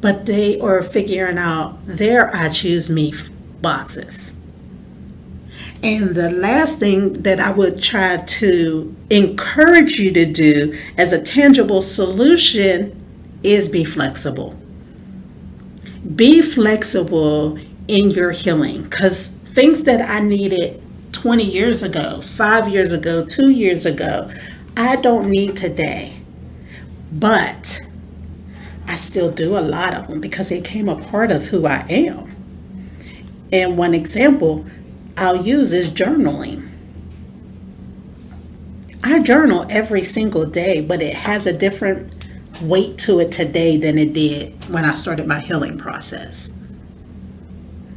But 0.01 0.25
they 0.25 0.59
are 0.59 0.81
figuring 0.81 1.37
out 1.37 1.85
their 1.85 2.35
I 2.35 2.49
choose 2.49 2.89
me 2.89 3.13
boxes. 3.61 4.35
And 5.83 6.15
the 6.15 6.31
last 6.31 6.79
thing 6.79 7.21
that 7.21 7.39
I 7.39 7.51
would 7.53 7.81
try 7.81 8.17
to 8.17 8.95
encourage 9.11 9.99
you 9.99 10.11
to 10.13 10.25
do 10.25 10.79
as 10.97 11.13
a 11.13 11.21
tangible 11.21 11.81
solution 11.81 12.99
is 13.43 13.69
be 13.69 13.83
flexible. 13.83 14.55
Be 16.15 16.41
flexible 16.41 17.59
in 17.87 18.11
your 18.11 18.31
healing 18.31 18.83
because 18.83 19.27
things 19.27 19.83
that 19.83 20.09
I 20.09 20.19
needed 20.19 20.81
20 21.11 21.43
years 21.43 21.83
ago, 21.83 22.21
five 22.21 22.67
years 22.67 22.91
ago, 22.91 23.25
two 23.25 23.49
years 23.49 23.85
ago, 23.85 24.31
I 24.75 24.95
don't 24.97 25.29
need 25.29 25.55
today. 25.55 26.17
But 27.11 27.79
I 28.87 28.95
still 28.95 29.31
do 29.31 29.57
a 29.57 29.61
lot 29.61 29.93
of 29.93 30.07
them 30.07 30.19
because 30.21 30.51
it 30.51 30.65
came 30.65 30.89
a 30.89 30.95
part 30.95 31.31
of 31.31 31.47
who 31.47 31.65
I 31.67 31.85
am. 31.89 32.29
And 33.51 33.77
one 33.77 33.93
example 33.93 34.65
I'll 35.15 35.45
use 35.45 35.73
is 35.73 35.91
journaling. 35.91 36.69
I 39.03 39.19
journal 39.19 39.65
every 39.69 40.01
single 40.01 40.45
day, 40.45 40.81
but 40.81 41.01
it 41.01 41.13
has 41.13 41.45
a 41.45 41.53
different 41.53 42.25
weight 42.61 42.97
to 42.99 43.19
it 43.19 43.31
today 43.31 43.77
than 43.77 43.97
it 43.97 44.13
did 44.13 44.53
when 44.69 44.85
I 44.85 44.93
started 44.93 45.27
my 45.27 45.41
healing 45.41 45.77
process. 45.77 46.53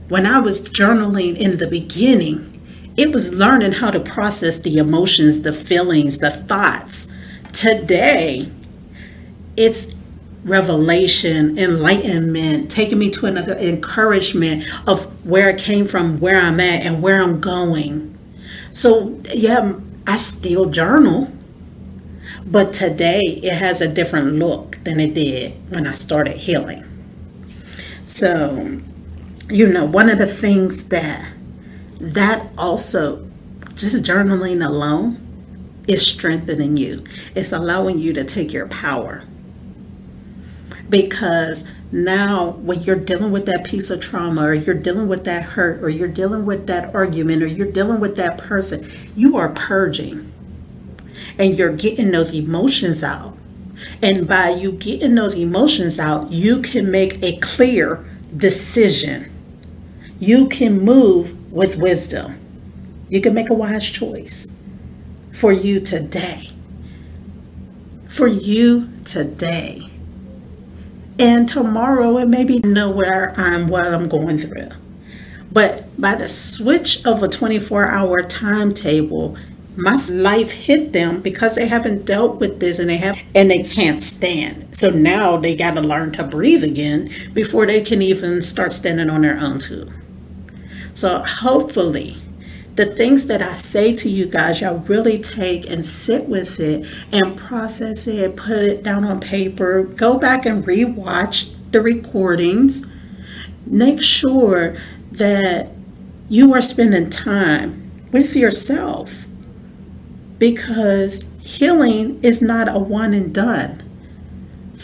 When 0.08 0.24
I 0.24 0.38
was 0.38 0.60
journaling 0.60 1.36
in 1.36 1.58
the 1.58 1.66
beginning, 1.66 2.52
it 2.96 3.12
was 3.12 3.34
learning 3.34 3.72
how 3.72 3.90
to 3.90 3.98
process 3.98 4.56
the 4.58 4.78
emotions, 4.78 5.42
the 5.42 5.52
feelings, 5.52 6.18
the 6.18 6.30
thoughts. 6.30 7.12
Today, 7.52 8.48
it's 9.56 9.96
revelation, 10.44 11.58
enlightenment, 11.58 12.70
taking 12.70 13.00
me 13.00 13.10
to 13.10 13.26
another 13.26 13.56
encouragement 13.56 14.64
of 14.86 15.26
where 15.26 15.48
I 15.48 15.54
came 15.54 15.86
from, 15.86 16.20
where 16.20 16.40
I'm 16.40 16.60
at, 16.60 16.86
and 16.86 17.02
where 17.02 17.20
I'm 17.20 17.40
going. 17.40 18.16
So, 18.72 19.18
yeah, 19.34 19.74
I 20.06 20.18
still 20.18 20.66
journal, 20.66 21.32
but 22.46 22.72
today 22.72 23.40
it 23.42 23.54
has 23.54 23.80
a 23.80 23.92
different 23.92 24.34
look 24.34 24.78
than 24.84 25.00
it 25.00 25.14
did 25.14 25.54
when 25.68 25.84
I 25.84 25.92
started 25.92 26.36
healing. 26.36 26.84
So, 28.06 28.80
you 29.48 29.68
know, 29.68 29.84
one 29.84 30.10
of 30.10 30.18
the 30.18 30.26
things 30.26 30.88
that 30.88 31.32
that 32.00 32.50
also 32.58 33.28
just 33.74 34.02
journaling 34.04 34.64
alone 34.66 35.18
is 35.86 36.06
strengthening 36.06 36.76
you. 36.76 37.04
It's 37.34 37.52
allowing 37.52 37.98
you 37.98 38.12
to 38.14 38.24
take 38.24 38.52
your 38.52 38.66
power. 38.68 39.22
Because 40.88 41.70
now 41.92 42.50
when 42.50 42.80
you're 42.80 42.96
dealing 42.96 43.32
with 43.32 43.46
that 43.46 43.64
piece 43.64 43.90
of 43.90 44.00
trauma 44.00 44.42
or 44.42 44.54
you're 44.54 44.74
dealing 44.74 45.08
with 45.08 45.24
that 45.24 45.42
hurt 45.42 45.82
or 45.82 45.88
you're 45.88 46.08
dealing 46.08 46.44
with 46.44 46.66
that 46.66 46.94
argument 46.94 47.42
or 47.42 47.46
you're 47.46 47.70
dealing 47.70 48.00
with 48.00 48.16
that 48.16 48.38
person 48.38 48.84
you 49.14 49.36
are 49.36 49.50
purging. 49.50 50.32
And 51.38 51.56
you're 51.56 51.74
getting 51.74 52.10
those 52.10 52.34
emotions 52.34 53.04
out. 53.04 53.36
And 54.02 54.26
by 54.26 54.50
you 54.50 54.72
getting 54.72 55.14
those 55.14 55.34
emotions 55.34 56.00
out 56.00 56.32
you 56.32 56.60
can 56.62 56.90
make 56.90 57.22
a 57.22 57.38
clear 57.38 58.04
decision 58.36 59.30
you 60.18 60.48
can 60.48 60.80
move 60.80 61.52
with 61.52 61.76
wisdom 61.76 62.38
you 63.08 63.20
can 63.20 63.34
make 63.34 63.50
a 63.50 63.54
wise 63.54 63.88
choice 63.88 64.52
for 65.32 65.52
you 65.52 65.80
today 65.80 66.50
for 68.08 68.26
you 68.26 68.88
today 69.04 69.90
and 71.18 71.48
tomorrow 71.48 72.18
it 72.18 72.28
may 72.28 72.44
be 72.44 72.58
nowhere 72.60 73.32
I'm 73.36 73.68
what 73.68 73.86
I'm 73.86 74.08
going 74.08 74.38
through. 74.38 74.68
But 75.50 75.84
by 75.98 76.14
the 76.14 76.28
switch 76.28 77.04
of 77.06 77.22
a 77.22 77.28
24 77.28 77.88
hour 77.88 78.22
timetable, 78.22 79.36
my 79.76 79.98
life 80.10 80.50
hit 80.50 80.92
them 80.92 81.22
because 81.22 81.54
they 81.54 81.66
haven't 81.66 82.04
dealt 82.04 82.40
with 82.40 82.60
this 82.60 82.78
and 82.78 82.90
they 82.90 82.96
have 82.98 83.22
and 83.34 83.50
they 83.50 83.62
can't 83.62 84.02
stand. 84.02 84.76
So 84.76 84.90
now 84.90 85.38
they 85.38 85.56
got 85.56 85.74
to 85.74 85.80
learn 85.80 86.12
to 86.12 86.24
breathe 86.24 86.64
again 86.64 87.10
before 87.32 87.64
they 87.66 87.80
can 87.80 88.02
even 88.02 88.42
start 88.42 88.72
standing 88.72 89.08
on 89.08 89.22
their 89.22 89.38
own 89.38 89.58
too. 89.58 89.88
So 90.96 91.22
hopefully 91.22 92.16
the 92.76 92.86
things 92.86 93.26
that 93.26 93.42
I 93.42 93.56
say 93.56 93.94
to 93.96 94.08
you 94.08 94.24
guys, 94.24 94.62
y'all 94.62 94.78
really 94.78 95.18
take 95.18 95.68
and 95.68 95.84
sit 95.84 96.26
with 96.26 96.58
it 96.58 96.86
and 97.12 97.36
process 97.36 98.06
it, 98.06 98.34
put 98.36 98.56
it 98.58 98.82
down 98.82 99.04
on 99.04 99.20
paper, 99.20 99.82
go 99.84 100.18
back 100.18 100.46
and 100.46 100.64
rewatch 100.64 101.54
the 101.70 101.82
recordings. 101.82 102.86
Make 103.66 104.02
sure 104.02 104.74
that 105.12 105.68
you 106.30 106.54
are 106.54 106.62
spending 106.62 107.10
time 107.10 107.90
with 108.10 108.34
yourself 108.34 109.26
because 110.38 111.22
healing 111.40 112.22
is 112.22 112.40
not 112.40 112.68
a 112.68 112.78
one 112.78 113.12
and 113.12 113.34
done. 113.34 113.82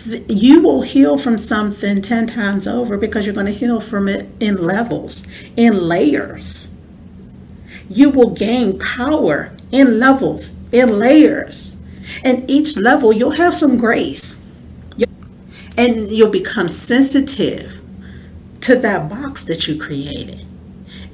You 0.06 0.62
will 0.62 0.82
heal 0.82 1.16
from 1.18 1.38
something 1.38 2.02
10 2.02 2.26
times 2.26 2.66
over 2.66 2.96
because 2.96 3.24
you're 3.24 3.34
going 3.34 3.46
to 3.46 3.52
heal 3.52 3.80
from 3.80 4.08
it 4.08 4.28
in 4.40 4.56
levels, 4.56 5.26
in 5.56 5.88
layers 5.88 6.72
you 7.88 8.10
will 8.10 8.30
gain 8.30 8.78
power 8.78 9.52
in 9.70 9.98
levels, 9.98 10.56
in 10.72 10.98
layers. 10.98 11.82
And 12.24 12.50
each 12.50 12.76
level, 12.76 13.12
you'll 13.12 13.32
have 13.32 13.54
some 13.54 13.76
grace. 13.76 14.46
And 15.76 16.10
you'll 16.10 16.30
become 16.30 16.68
sensitive 16.68 17.80
to 18.60 18.76
that 18.76 19.08
box 19.08 19.44
that 19.44 19.66
you 19.66 19.80
created. 19.80 20.44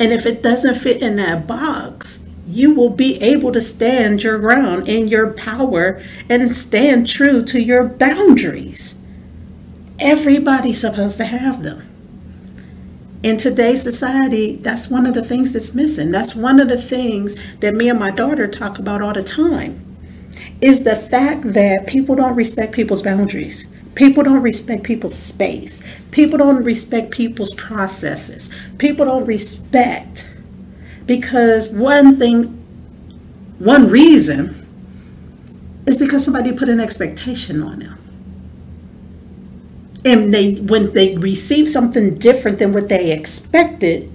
And 0.00 0.12
if 0.12 0.26
it 0.26 0.42
doesn't 0.42 0.74
fit 0.74 1.00
in 1.00 1.14
that 1.16 1.46
box, 1.46 2.27
you 2.48 2.74
will 2.74 2.90
be 2.90 3.22
able 3.22 3.52
to 3.52 3.60
stand 3.60 4.22
your 4.22 4.38
ground 4.38 4.88
in 4.88 5.06
your 5.06 5.32
power 5.32 6.02
and 6.28 6.56
stand 6.56 7.06
true 7.06 7.44
to 7.44 7.60
your 7.60 7.84
boundaries. 7.84 9.00
Everybody's 10.00 10.80
supposed 10.80 11.18
to 11.18 11.24
have 11.24 11.62
them 11.62 11.88
in 13.22 13.36
today's 13.36 13.82
society, 13.82 14.56
that's 14.56 14.88
one 14.88 15.06
of 15.06 15.14
the 15.14 15.24
things 15.24 15.52
that's 15.52 15.74
missing. 15.74 16.10
That's 16.10 16.36
one 16.36 16.60
of 16.60 16.68
the 16.68 16.80
things 16.80 17.36
that 17.58 17.74
me 17.74 17.88
and 17.88 17.98
my 17.98 18.10
daughter 18.10 18.46
talk 18.46 18.78
about 18.78 19.02
all 19.02 19.12
the 19.12 19.24
time 19.24 19.84
is 20.60 20.84
the 20.84 20.94
fact 20.94 21.42
that 21.52 21.86
people 21.86 22.14
don't 22.14 22.36
respect 22.36 22.72
people's 22.72 23.02
boundaries. 23.02 23.72
People 23.96 24.22
don't 24.22 24.42
respect 24.42 24.84
people's 24.84 25.18
space. 25.18 25.82
People 26.12 26.38
don't 26.38 26.62
respect 26.62 27.10
people's 27.10 27.54
processes. 27.54 28.54
People 28.78 29.06
don't 29.06 29.26
respect 29.26 30.30
because 31.08 31.72
one 31.72 32.16
thing, 32.16 32.44
one 33.58 33.88
reason 33.88 34.54
is 35.86 35.98
because 35.98 36.22
somebody 36.22 36.52
put 36.52 36.68
an 36.68 36.78
expectation 36.78 37.62
on 37.62 37.78
them. 37.80 37.98
And 40.04 40.32
they 40.32 40.54
when 40.56 40.92
they 40.92 41.16
receive 41.16 41.68
something 41.68 42.18
different 42.18 42.58
than 42.58 42.72
what 42.72 42.88
they 42.88 43.10
expected 43.10 44.12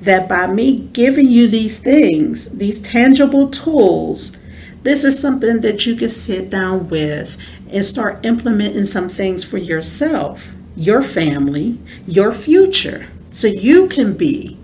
that 0.00 0.28
by 0.28 0.46
me 0.46 0.88
giving 0.92 1.28
you 1.28 1.46
these 1.46 1.78
things 1.78 2.56
these 2.58 2.82
tangible 2.82 3.48
tools 3.48 4.36
this 4.82 5.04
is 5.04 5.18
something 5.18 5.60
that 5.60 5.86
you 5.86 5.94
can 5.94 6.08
sit 6.08 6.50
down 6.50 6.88
with 6.88 7.36
and 7.70 7.84
start 7.84 8.24
implementing 8.26 8.84
some 8.84 9.08
things 9.08 9.44
for 9.44 9.58
yourself 9.58 10.48
your 10.74 11.02
family 11.02 11.78
your 12.06 12.32
future 12.32 13.06
so 13.30 13.46
you 13.46 13.86
can 13.86 14.16
be 14.16 14.59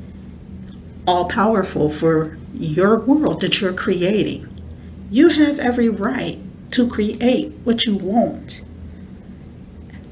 all 1.07 1.27
powerful 1.27 1.89
for 1.89 2.37
your 2.55 2.99
world 2.99 3.41
that 3.41 3.61
you're 3.61 3.73
creating 3.73 4.49
you 5.11 5.29
have 5.29 5.59
every 5.59 5.89
right 5.89 6.39
to 6.71 6.89
create 6.89 7.53
what 7.65 7.87
you 7.87 7.97
want 7.97 8.67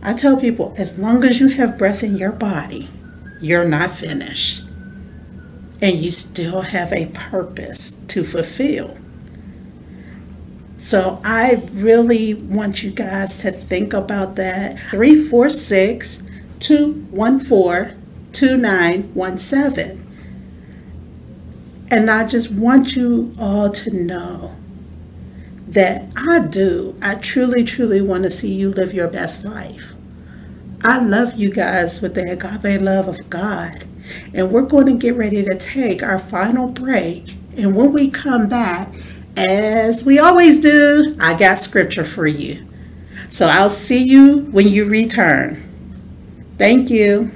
I 0.06 0.12
tell 0.12 0.36
people 0.36 0.74
as 0.76 0.98
long 0.98 1.24
as 1.24 1.40
you 1.40 1.48
have 1.48 1.78
breath 1.78 2.02
in 2.02 2.18
your 2.18 2.30
body, 2.30 2.90
you're 3.40 3.64
not 3.66 3.90
finished. 3.90 4.62
And 5.80 5.96
you 5.96 6.10
still 6.10 6.60
have 6.60 6.92
a 6.92 7.06
purpose 7.06 7.92
to 8.08 8.22
fulfill. 8.22 8.98
So 10.76 11.22
I 11.24 11.66
really 11.72 12.34
want 12.34 12.82
you 12.82 12.90
guys 12.90 13.38
to 13.38 13.50
think 13.50 13.94
about 13.94 14.36
that. 14.36 14.78
346 14.90 16.22
214 16.58 17.96
2917. 18.32 20.03
And 21.90 22.10
I 22.10 22.26
just 22.26 22.50
want 22.50 22.96
you 22.96 23.34
all 23.38 23.70
to 23.70 23.90
know 23.90 24.54
that 25.68 26.06
I 26.16 26.40
do. 26.40 26.96
I 27.02 27.16
truly, 27.16 27.64
truly 27.64 28.00
want 28.00 28.22
to 28.24 28.30
see 28.30 28.52
you 28.52 28.70
live 28.70 28.94
your 28.94 29.08
best 29.08 29.44
life. 29.44 29.92
I 30.82 30.98
love 30.98 31.34
you 31.34 31.50
guys 31.52 32.02
with 32.02 32.14
the 32.14 32.32
agape 32.32 32.80
love 32.82 33.08
of 33.08 33.30
God. 33.30 33.84
And 34.34 34.52
we're 34.52 34.62
going 34.62 34.86
to 34.86 34.94
get 34.94 35.16
ready 35.16 35.42
to 35.42 35.56
take 35.56 36.02
our 36.02 36.18
final 36.18 36.68
break. 36.68 37.34
And 37.56 37.74
when 37.74 37.92
we 37.92 38.10
come 38.10 38.48
back, 38.48 38.92
as 39.36 40.04
we 40.04 40.18
always 40.18 40.58
do, 40.58 41.16
I 41.20 41.38
got 41.38 41.58
scripture 41.58 42.04
for 42.04 42.26
you. 42.26 42.66
So 43.30 43.46
I'll 43.46 43.70
see 43.70 44.02
you 44.02 44.40
when 44.52 44.68
you 44.68 44.84
return. 44.84 45.62
Thank 46.58 46.90
you. 46.90 47.30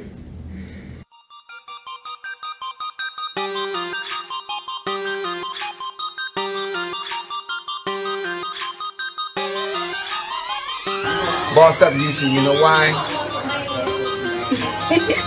Boss 11.59 11.83
up, 11.83 11.93
Houston. 11.93 12.31
You 12.31 12.41
know 12.43 12.63
why? 12.63 12.95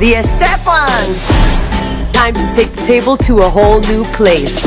the 0.00 0.14
Estefans. 0.14 1.20
Time 2.14 2.32
to 2.32 2.52
take 2.56 2.72
the 2.72 2.82
table 2.86 3.18
to 3.18 3.40
a 3.40 3.48
whole 3.48 3.80
new 3.82 4.02
place. 4.16 4.62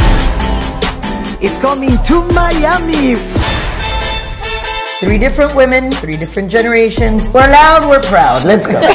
It's 1.42 1.58
coming 1.60 1.98
to 2.04 2.24
Miami. 2.36 3.16
Three 5.00 5.18
different 5.18 5.56
women, 5.56 5.90
three 5.90 6.18
different 6.18 6.52
generations. 6.52 7.28
We're 7.28 7.50
loud, 7.50 7.90
we're 7.90 8.04
proud. 8.04 8.46
Let's 8.46 8.68
go. 8.68 8.80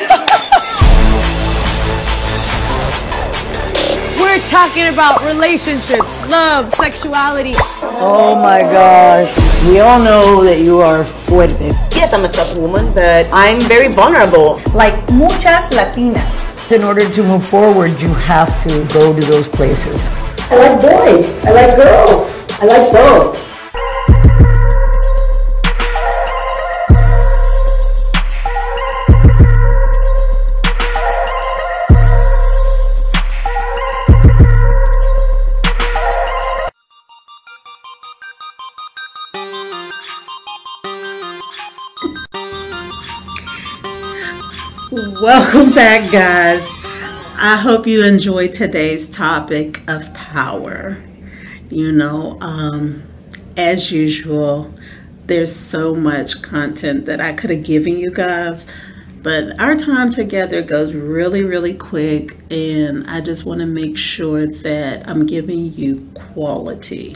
We're 4.21 4.39
talking 4.51 4.87
about 4.87 5.25
relationships, 5.25 6.31
love, 6.31 6.71
sexuality. 6.71 7.55
Oh 8.01 8.37
my 8.37 8.61
gosh. 8.61 9.37
We 9.67 9.81
all 9.81 10.01
know 10.01 10.45
that 10.45 10.61
you 10.61 10.81
are 10.81 11.03
fuerte. 11.03 11.88
Yes, 11.99 12.13
I'm 12.13 12.25
a 12.25 12.29
tough 12.29 12.57
woman, 12.57 12.95
but 12.95 13.27
I'm 13.33 13.59
very 13.63 13.89
vulnerable. 13.93 14.63
Like 14.73 14.95
muchas 15.11 15.69
Latinas. 15.71 16.71
In 16.71 16.85
order 16.85 17.05
to 17.11 17.23
move 17.25 17.45
forward, 17.45 18.01
you 18.01 18.15
have 18.15 18.57
to 18.63 18.87
go 18.95 19.13
to 19.13 19.27
those 19.27 19.49
places. 19.49 20.07
I 20.49 20.55
like 20.63 20.81
boys. 20.81 21.39
I 21.39 21.51
like 21.51 21.75
girls. 21.77 22.39
I 22.61 22.67
like 22.67 22.93
both. 22.93 23.48
Welcome 45.29 45.75
back, 45.75 46.11
guys. 46.11 46.67
I 47.37 47.59
hope 47.63 47.87
you 47.87 48.03
enjoyed 48.03 48.55
today's 48.55 49.07
topic 49.07 49.79
of 49.87 50.15
power. 50.15 50.97
You 51.69 51.93
know, 51.93 52.39
um, 52.41 53.03
as 53.55 53.93
usual, 53.93 54.73
there's 55.27 55.55
so 55.55 55.95
much 55.95 56.41
content 56.41 57.05
that 57.05 57.21
I 57.21 57.35
could 57.35 57.51
have 57.51 57.63
given 57.63 57.99
you 57.99 58.11
guys, 58.11 58.67
but 59.23 59.61
our 59.61 59.77
time 59.77 60.09
together 60.09 60.63
goes 60.63 60.95
really, 60.95 61.45
really 61.45 61.75
quick, 61.75 62.39
and 62.51 63.07
I 63.07 63.21
just 63.21 63.45
want 63.45 63.61
to 63.61 63.67
make 63.67 63.99
sure 63.99 64.47
that 64.47 65.07
I'm 65.07 65.27
giving 65.27 65.75
you 65.75 66.11
quality. 66.15 67.15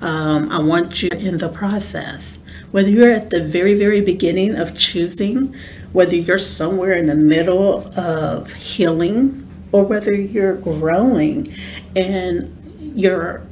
Um, 0.00 0.50
I 0.50 0.62
want 0.62 1.02
you 1.02 1.10
in 1.12 1.36
the 1.36 1.50
process. 1.50 2.38
Whether 2.70 2.88
you're 2.88 3.12
at 3.12 3.28
the 3.28 3.42
very, 3.42 3.74
very 3.74 4.00
beginning 4.00 4.56
of 4.56 4.74
choosing, 4.74 5.54
whether 5.94 6.14
you're 6.14 6.36
somewhere 6.36 6.92
in 6.92 7.06
the 7.06 7.14
middle 7.14 7.86
of 7.98 8.52
healing, 8.52 9.48
or 9.72 9.84
whether 9.84 10.12
you're 10.12 10.56
growing 10.56 11.52
and 11.96 12.54
you're 12.80 13.42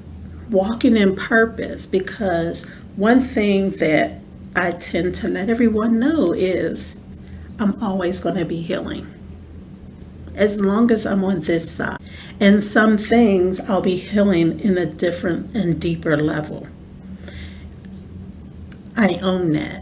walking 0.50 0.96
in 0.96 1.16
purpose. 1.16 1.86
Because 1.86 2.68
one 2.96 3.20
thing 3.20 3.70
that 3.78 4.20
I 4.54 4.72
tend 4.72 5.14
to 5.16 5.28
let 5.28 5.48
everyone 5.48 5.98
know 5.98 6.32
is 6.32 6.96
I'm 7.58 7.80
always 7.82 8.20
going 8.20 8.36
to 8.36 8.44
be 8.44 8.60
healing 8.60 9.06
as 10.34 10.58
long 10.58 10.90
as 10.90 11.06
I'm 11.06 11.24
on 11.24 11.40
this 11.40 11.70
side. 11.70 11.98
And 12.40 12.62
some 12.64 12.98
things 12.98 13.60
I'll 13.60 13.80
be 13.80 13.96
healing 13.96 14.58
in 14.60 14.76
a 14.78 14.86
different 14.86 15.54
and 15.54 15.80
deeper 15.80 16.16
level. 16.16 16.66
I 18.96 19.18
own 19.22 19.52
that. 19.52 19.81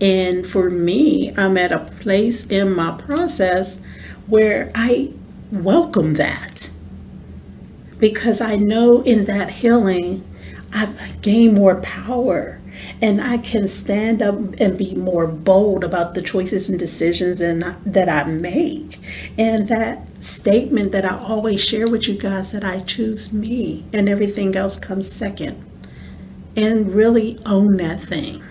And 0.00 0.46
for 0.46 0.70
me, 0.70 1.32
I'm 1.36 1.56
at 1.56 1.72
a 1.72 1.78
place 1.78 2.46
in 2.46 2.74
my 2.74 2.92
process 2.92 3.80
where 4.26 4.70
I 4.74 5.12
welcome 5.50 6.14
that 6.14 6.70
because 7.98 8.40
I 8.40 8.56
know 8.56 9.02
in 9.02 9.24
that 9.24 9.50
healing, 9.50 10.24
I 10.72 10.86
gain 11.22 11.54
more 11.54 11.80
power 11.80 12.60
and 13.00 13.22
I 13.22 13.38
can 13.38 13.66
stand 13.68 14.20
up 14.20 14.34
and 14.60 14.76
be 14.76 14.94
more 14.94 15.26
bold 15.26 15.82
about 15.82 16.14
the 16.14 16.20
choices 16.20 16.68
and 16.68 16.78
decisions 16.78 17.40
and 17.40 17.62
that 17.86 18.08
I 18.08 18.30
make. 18.30 18.98
And 19.38 19.68
that 19.68 20.22
statement 20.22 20.92
that 20.92 21.04
I 21.04 21.16
always 21.18 21.64
share 21.64 21.86
with 21.86 22.06
you 22.06 22.18
guys 22.18 22.52
that 22.52 22.64
I 22.64 22.80
choose 22.80 23.32
me 23.32 23.84
and 23.94 24.08
everything 24.08 24.56
else 24.56 24.78
comes 24.78 25.10
second. 25.10 25.64
And 26.56 26.94
really 26.94 27.38
own 27.46 27.76
that 27.78 28.00
thing. 28.00 28.42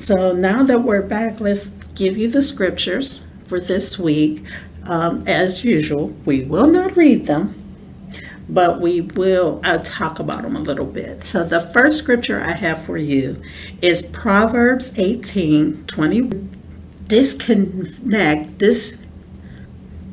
So 0.00 0.32
now 0.32 0.62
that 0.62 0.78
we're 0.78 1.02
back, 1.02 1.40
let's 1.40 1.66
give 1.94 2.16
you 2.16 2.30
the 2.30 2.40
scriptures 2.40 3.22
for 3.44 3.60
this 3.60 3.98
week. 3.98 4.42
Um, 4.84 5.28
as 5.28 5.62
usual, 5.62 6.14
we 6.24 6.42
will 6.42 6.68
not 6.68 6.96
read 6.96 7.26
them, 7.26 7.54
but 8.48 8.80
we 8.80 9.02
will 9.02 9.60
I'll 9.62 9.82
talk 9.82 10.18
about 10.18 10.40
them 10.40 10.56
a 10.56 10.60
little 10.60 10.86
bit. 10.86 11.22
So 11.22 11.44
the 11.44 11.60
first 11.60 11.98
scripture 11.98 12.40
I 12.40 12.52
have 12.52 12.82
for 12.82 12.96
you 12.96 13.42
is 13.82 14.06
Proverbs 14.06 14.98
18 14.98 15.84
20. 15.84 16.48
Disconnect 17.06 18.58
this. 18.58 19.06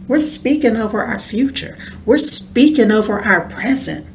We're 0.10 0.20
speaking 0.20 0.76
over 0.76 1.02
our 1.02 1.18
future. 1.18 1.78
We're 2.06 2.18
speaking 2.18 2.92
over 2.92 3.20
our 3.20 3.48
present. 3.48 4.06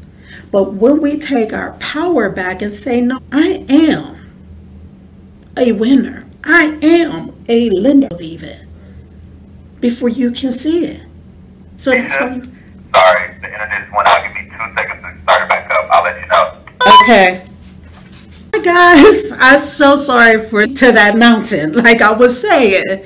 But 0.50 0.74
when 0.74 1.00
we 1.00 1.18
take 1.18 1.54
our 1.54 1.72
power 1.78 2.28
back 2.28 2.60
and 2.60 2.74
say, 2.74 3.00
No, 3.00 3.20
I 3.32 3.64
am 3.70 4.21
a 5.56 5.72
winner. 5.72 6.26
I 6.44 6.78
am 6.82 7.34
a 7.48 7.70
lender. 7.70 8.08
Believe 8.08 8.42
it 8.42 8.66
before 9.82 10.08
you 10.08 10.30
can 10.30 10.52
see 10.52 10.86
it. 10.86 11.06
So 11.76 11.90
that's 11.90 12.14
why 12.14 12.36
you. 12.36 12.42
Sorry, 12.94 13.34
the 13.40 13.52
internet 13.52 13.92
went 13.92 14.08
out. 14.08 14.22
Give 14.22 14.34
me 14.34 14.50
two 14.50 14.74
seconds 14.76 15.02
to 15.02 15.22
start 15.22 15.42
it 15.42 15.48
back 15.48 15.70
up. 15.70 15.88
I'll 15.90 16.04
let 16.04 16.20
you 16.20 16.26
know. 16.28 16.56
Okay. 17.02 17.44
Hi 18.54 18.62
guys, 18.62 19.32
I'm 19.38 19.58
so 19.58 19.96
sorry 19.96 20.38
for 20.38 20.66
to 20.66 20.92
that 20.92 21.16
mountain. 21.16 21.72
Like 21.82 22.00
I 22.00 22.12
was 22.12 22.40
saying, 22.40 23.04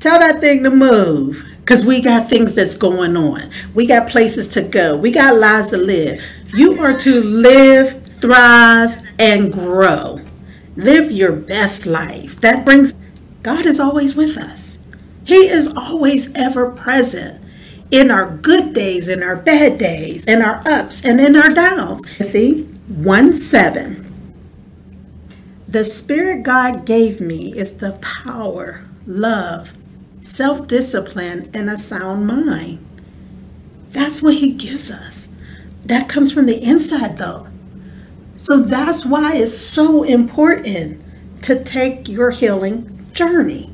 tell 0.00 0.18
that 0.18 0.40
thing 0.40 0.64
to 0.64 0.70
move. 0.70 1.46
Cause 1.64 1.86
we 1.86 2.02
got 2.02 2.28
things 2.28 2.56
that's 2.56 2.74
going 2.74 3.16
on. 3.16 3.50
We 3.74 3.86
got 3.86 4.08
places 4.08 4.48
to 4.48 4.62
go. 4.62 4.96
We 4.96 5.12
got 5.12 5.36
lives 5.36 5.70
to 5.70 5.76
live. 5.76 6.20
You 6.54 6.80
are 6.80 6.98
to 6.98 7.20
live, 7.22 8.02
thrive, 8.16 8.98
and 9.20 9.52
grow. 9.52 10.18
Live 10.76 11.12
your 11.12 11.32
best 11.32 11.86
life. 11.86 12.40
That 12.40 12.64
brings 12.64 12.94
God 13.42 13.66
is 13.66 13.80
always 13.80 14.14
with 14.14 14.38
us. 14.38 14.78
He 15.24 15.48
is 15.48 15.72
always 15.76 16.32
ever 16.34 16.70
present 16.70 17.42
in 17.90 18.10
our 18.10 18.36
good 18.38 18.72
days, 18.72 19.08
in 19.08 19.22
our 19.22 19.36
bad 19.36 19.78
days, 19.78 20.24
in 20.24 20.42
our 20.42 20.62
ups 20.66 21.04
and 21.04 21.20
in 21.20 21.36
our 21.36 21.50
downs. 21.50 22.04
Timothy 22.16 22.62
1 22.88 23.32
7. 23.34 24.02
The 25.68 25.84
Spirit 25.84 26.42
God 26.42 26.84
gave 26.84 27.20
me 27.20 27.56
is 27.56 27.76
the 27.78 27.92
power, 28.00 28.84
love, 29.06 29.74
self 30.20 30.66
discipline, 30.66 31.44
and 31.54 31.70
a 31.70 31.78
sound 31.78 32.26
mind. 32.26 32.84
That's 33.90 34.22
what 34.22 34.34
He 34.34 34.52
gives 34.52 34.90
us. 34.90 35.28
That 35.84 36.08
comes 36.08 36.32
from 36.32 36.46
the 36.46 36.62
inside, 36.62 37.18
though. 37.18 37.48
So 38.42 38.60
that's 38.60 39.06
why 39.06 39.36
it's 39.36 39.56
so 39.56 40.02
important 40.02 41.00
to 41.42 41.62
take 41.62 42.08
your 42.08 42.30
healing 42.30 43.06
journey 43.12 43.70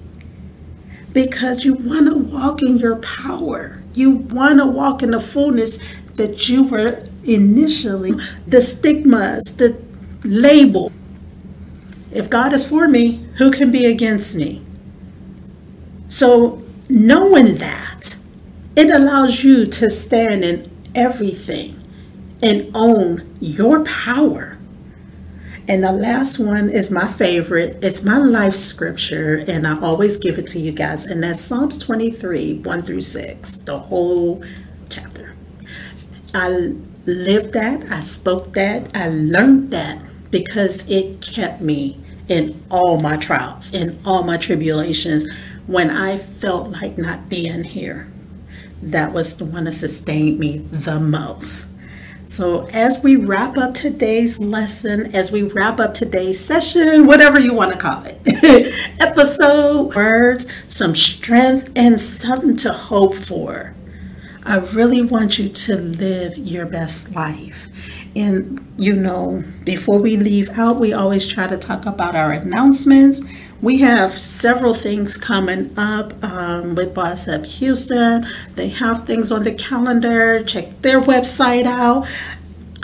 because 1.14 1.64
you 1.64 1.72
want 1.72 2.06
to 2.06 2.18
walk 2.18 2.60
in 2.60 2.76
your 2.76 2.96
power. 2.96 3.82
You 3.94 4.10
want 4.10 4.58
to 4.58 4.66
walk 4.66 5.02
in 5.02 5.12
the 5.12 5.20
fullness 5.20 5.78
that 6.16 6.50
you 6.50 6.64
were 6.64 7.02
initially, 7.24 8.12
the 8.46 8.60
stigmas, 8.60 9.56
the 9.56 9.80
label. 10.22 10.92
If 12.12 12.28
God 12.28 12.52
is 12.52 12.68
for 12.68 12.88
me, 12.88 13.24
who 13.38 13.50
can 13.50 13.72
be 13.72 13.86
against 13.86 14.36
me? 14.36 14.62
So, 16.08 16.62
knowing 16.90 17.54
that, 17.54 18.16
it 18.76 18.90
allows 18.90 19.42
you 19.42 19.64
to 19.64 19.88
stand 19.88 20.44
in 20.44 20.70
everything 20.94 21.82
and 22.42 22.70
own 22.74 23.36
your 23.40 23.84
power. 23.84 24.47
And 25.68 25.84
the 25.84 25.92
last 25.92 26.38
one 26.38 26.70
is 26.70 26.90
my 26.90 27.06
favorite. 27.06 27.76
It's 27.82 28.02
my 28.02 28.16
life 28.16 28.54
scripture, 28.54 29.44
and 29.46 29.66
I 29.66 29.78
always 29.80 30.16
give 30.16 30.38
it 30.38 30.46
to 30.48 30.58
you 30.58 30.72
guys. 30.72 31.04
And 31.04 31.22
that's 31.22 31.42
Psalms 31.42 31.76
23 31.76 32.60
1 32.60 32.82
through 32.82 33.02
6, 33.02 33.56
the 33.58 33.78
whole 33.78 34.42
chapter. 34.88 35.34
I 36.34 36.72
lived 37.04 37.52
that, 37.52 37.90
I 37.92 38.00
spoke 38.00 38.54
that, 38.54 38.96
I 38.96 39.10
learned 39.10 39.70
that 39.72 40.00
because 40.30 40.88
it 40.88 41.20
kept 41.20 41.60
me 41.60 42.00
in 42.28 42.58
all 42.70 42.98
my 43.00 43.18
trials, 43.18 43.74
in 43.74 43.98
all 44.06 44.22
my 44.22 44.38
tribulations, 44.38 45.26
when 45.66 45.90
I 45.90 46.16
felt 46.16 46.70
like 46.70 46.96
not 46.96 47.28
being 47.28 47.64
here. 47.64 48.08
That 48.80 49.12
was 49.12 49.36
the 49.36 49.44
one 49.44 49.64
that 49.64 49.72
sustained 49.72 50.38
me 50.38 50.58
the 50.58 50.98
most. 50.98 51.67
So, 52.28 52.66
as 52.74 53.02
we 53.02 53.16
wrap 53.16 53.56
up 53.56 53.72
today's 53.72 54.38
lesson, 54.38 55.14
as 55.14 55.32
we 55.32 55.44
wrap 55.44 55.80
up 55.80 55.94
today's 55.94 56.38
session, 56.38 57.06
whatever 57.06 57.40
you 57.40 57.54
want 57.54 57.72
to 57.72 57.78
call 57.78 58.04
it, 58.04 58.20
episode, 59.00 59.94
words, 59.94 60.46
some 60.68 60.94
strength, 60.94 61.72
and 61.74 61.98
something 61.98 62.54
to 62.58 62.70
hope 62.70 63.14
for, 63.14 63.72
I 64.44 64.58
really 64.58 65.00
want 65.00 65.38
you 65.38 65.48
to 65.48 65.76
live 65.76 66.36
your 66.36 66.66
best 66.66 67.14
life. 67.14 67.68
And, 68.14 68.60
you 68.76 68.94
know, 68.94 69.42
before 69.64 69.98
we 69.98 70.18
leave 70.18 70.50
out, 70.50 70.78
we 70.78 70.92
always 70.92 71.26
try 71.26 71.46
to 71.46 71.56
talk 71.56 71.86
about 71.86 72.14
our 72.14 72.32
announcements. 72.32 73.22
We 73.60 73.78
have 73.78 74.12
several 74.12 74.72
things 74.72 75.16
coming 75.16 75.74
up 75.76 76.12
um, 76.22 76.76
with 76.76 76.94
Boss 76.94 77.26
Up 77.26 77.44
Houston. 77.44 78.24
They 78.54 78.68
have 78.68 79.04
things 79.04 79.32
on 79.32 79.42
the 79.42 79.52
calendar. 79.52 80.44
Check 80.44 80.80
their 80.82 81.00
website 81.00 81.64
out. 81.64 82.08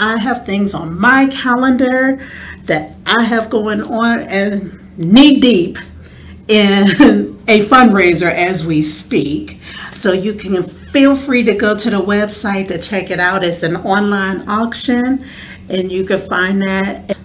I 0.01 0.19
have 0.19 0.45
things 0.45 0.75
on 0.75 0.99
my 0.99 1.29
calendar 1.29 2.21
that 2.65 2.97
I 3.07 3.23
have 3.23 3.51
going 3.51 3.83
on 3.83 4.21
and 4.21 4.99
knee 4.99 5.39
deep 5.39 5.79
in 6.49 6.87
a 7.49 7.65
fundraiser 7.67 8.33
as 8.33 8.67
we 8.67 8.83
speak. 8.83 9.61
So 9.93 10.13
you 10.13 10.35
can 10.35 10.65
feel 10.65 11.15
free 11.15 11.45
to 11.45 11.55
go 11.55 11.77
to 11.77 11.91
the 11.91 12.01
website 12.01 12.67
to 12.69 12.79
check 12.79 13.13
it 13.13 13.21
out. 13.21 13.45
It's 13.45 13.63
an 13.63 13.77
online 13.77 14.49
auction 14.49 15.25
and 15.69 15.91
you 15.91 16.05
can 16.05 16.19
find 16.19 16.61
that 16.63 17.17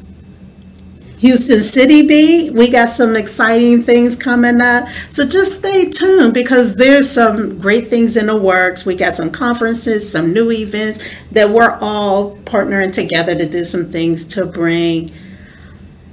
Houston 1.20 1.62
City 1.62 2.02
Beat. 2.02 2.54
We 2.54 2.70
got 2.70 2.88
some 2.88 3.18
exciting 3.18 3.84
things 3.84 4.16
coming 4.16 4.62
up. 4.62 4.88
So 5.10 5.26
just 5.26 5.60
stay 5.60 5.90
tuned 5.90 6.34
because 6.34 6.76
there's 6.76 7.10
some 7.10 7.60
great 7.60 7.88
things 7.88 8.16
in 8.16 8.28
the 8.28 8.38
works. 8.38 8.86
We 8.86 8.96
got 8.96 9.16
some 9.16 9.30
conferences, 9.30 10.10
some 10.10 10.34
new 10.34 10.50
events 10.50 11.14
that 11.32 11.50
we're 11.50 11.78
all 11.82 12.38
partnering 12.38 12.94
together 12.94 13.36
to 13.36 13.46
do 13.46 13.66
some 13.66 13.86
things 13.86 14.24
to 14.28 14.46
bring 14.46 15.12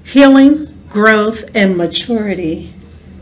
healing, 0.04 0.76
growth, 0.88 1.44
and 1.54 1.76
maturity 1.76 2.72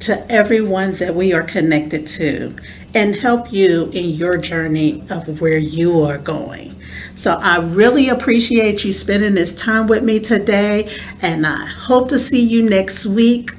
to 0.01 0.30
everyone 0.32 0.93
that 0.93 1.14
we 1.14 1.35
are 1.35 1.43
connected 1.43 2.07
to 2.07 2.57
and 2.95 3.16
help 3.16 3.53
you 3.53 3.91
in 3.93 4.07
your 4.07 4.39
journey 4.39 5.03
of 5.11 5.41
where 5.41 5.59
you 5.59 6.01
are 6.03 6.18
going. 6.18 6.74
So 7.17 7.39
I 7.41 7.59
really 7.59 8.09
appreciate 8.09 8.85
you 8.85 8.91
spending 8.91 9.35
this 9.35 9.55
time 9.55 9.87
with 9.87 10.03
me 10.03 10.19
today, 10.19 10.93
and 11.23 11.47
I 11.47 11.65
hope 11.65 12.09
to 12.09 12.19
see 12.19 12.43
you 12.43 12.69
next 12.69 13.07
week. 13.07 13.53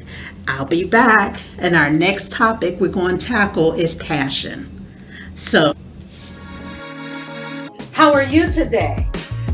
I'll 0.45 0.65
be 0.65 0.83
back, 0.83 1.39
and 1.57 1.73
our 1.73 1.89
next 1.89 2.31
topic 2.31 2.81
we're 2.81 2.89
going 2.89 3.17
to 3.17 3.25
tackle 3.25 3.71
is 3.71 3.95
passion. 3.95 4.69
So, 5.35 5.73
how 7.93 8.11
are 8.11 8.23
you 8.23 8.51
today? 8.51 9.07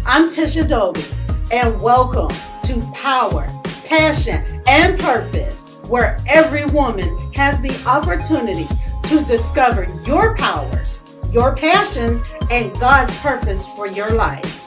I'm 0.08 0.30
Tisha 0.30 0.68
Dolby, 0.68 1.04
and 1.52 1.80
welcome 1.80 2.36
to 2.64 2.92
Power, 2.96 3.48
Passion, 3.86 4.44
and 4.66 5.00
Purpose, 5.00 5.76
where 5.88 6.20
every 6.28 6.66
woman 6.66 7.32
has 7.34 7.62
the 7.62 7.80
opportunity 7.88 8.66
to 9.04 9.24
discover 9.26 9.88
your 10.08 10.36
powers 10.38 11.01
your 11.32 11.56
passions, 11.56 12.22
and 12.50 12.74
God's 12.80 13.16
purpose 13.20 13.68
for 13.70 13.88
your 13.88 14.12
life. 14.12 14.64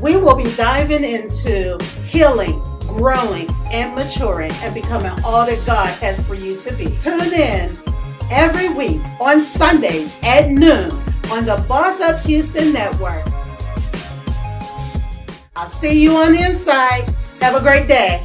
We 0.00 0.16
will 0.16 0.36
be 0.36 0.54
diving 0.54 1.02
into 1.02 1.76
healing, 2.04 2.62
growing, 2.80 3.50
and 3.72 3.94
maturing 3.94 4.52
and 4.62 4.72
becoming 4.72 5.12
all 5.24 5.44
that 5.44 5.64
God 5.66 5.88
has 5.98 6.20
for 6.22 6.34
you 6.34 6.56
to 6.58 6.72
be. 6.74 6.96
Tune 6.98 7.32
in 7.32 7.76
every 8.30 8.68
week 8.68 9.00
on 9.20 9.40
Sundays 9.40 10.16
at 10.22 10.50
noon 10.50 10.92
on 11.30 11.44
the 11.44 11.64
Boss 11.68 12.00
Up 12.00 12.20
Houston 12.22 12.72
Network. 12.72 13.26
I'll 15.56 15.66
see 15.66 16.00
you 16.00 16.16
on 16.16 16.32
the 16.32 16.42
inside. 16.48 17.12
Have 17.40 17.56
a 17.56 17.60
great 17.60 17.88
day. 17.88 18.24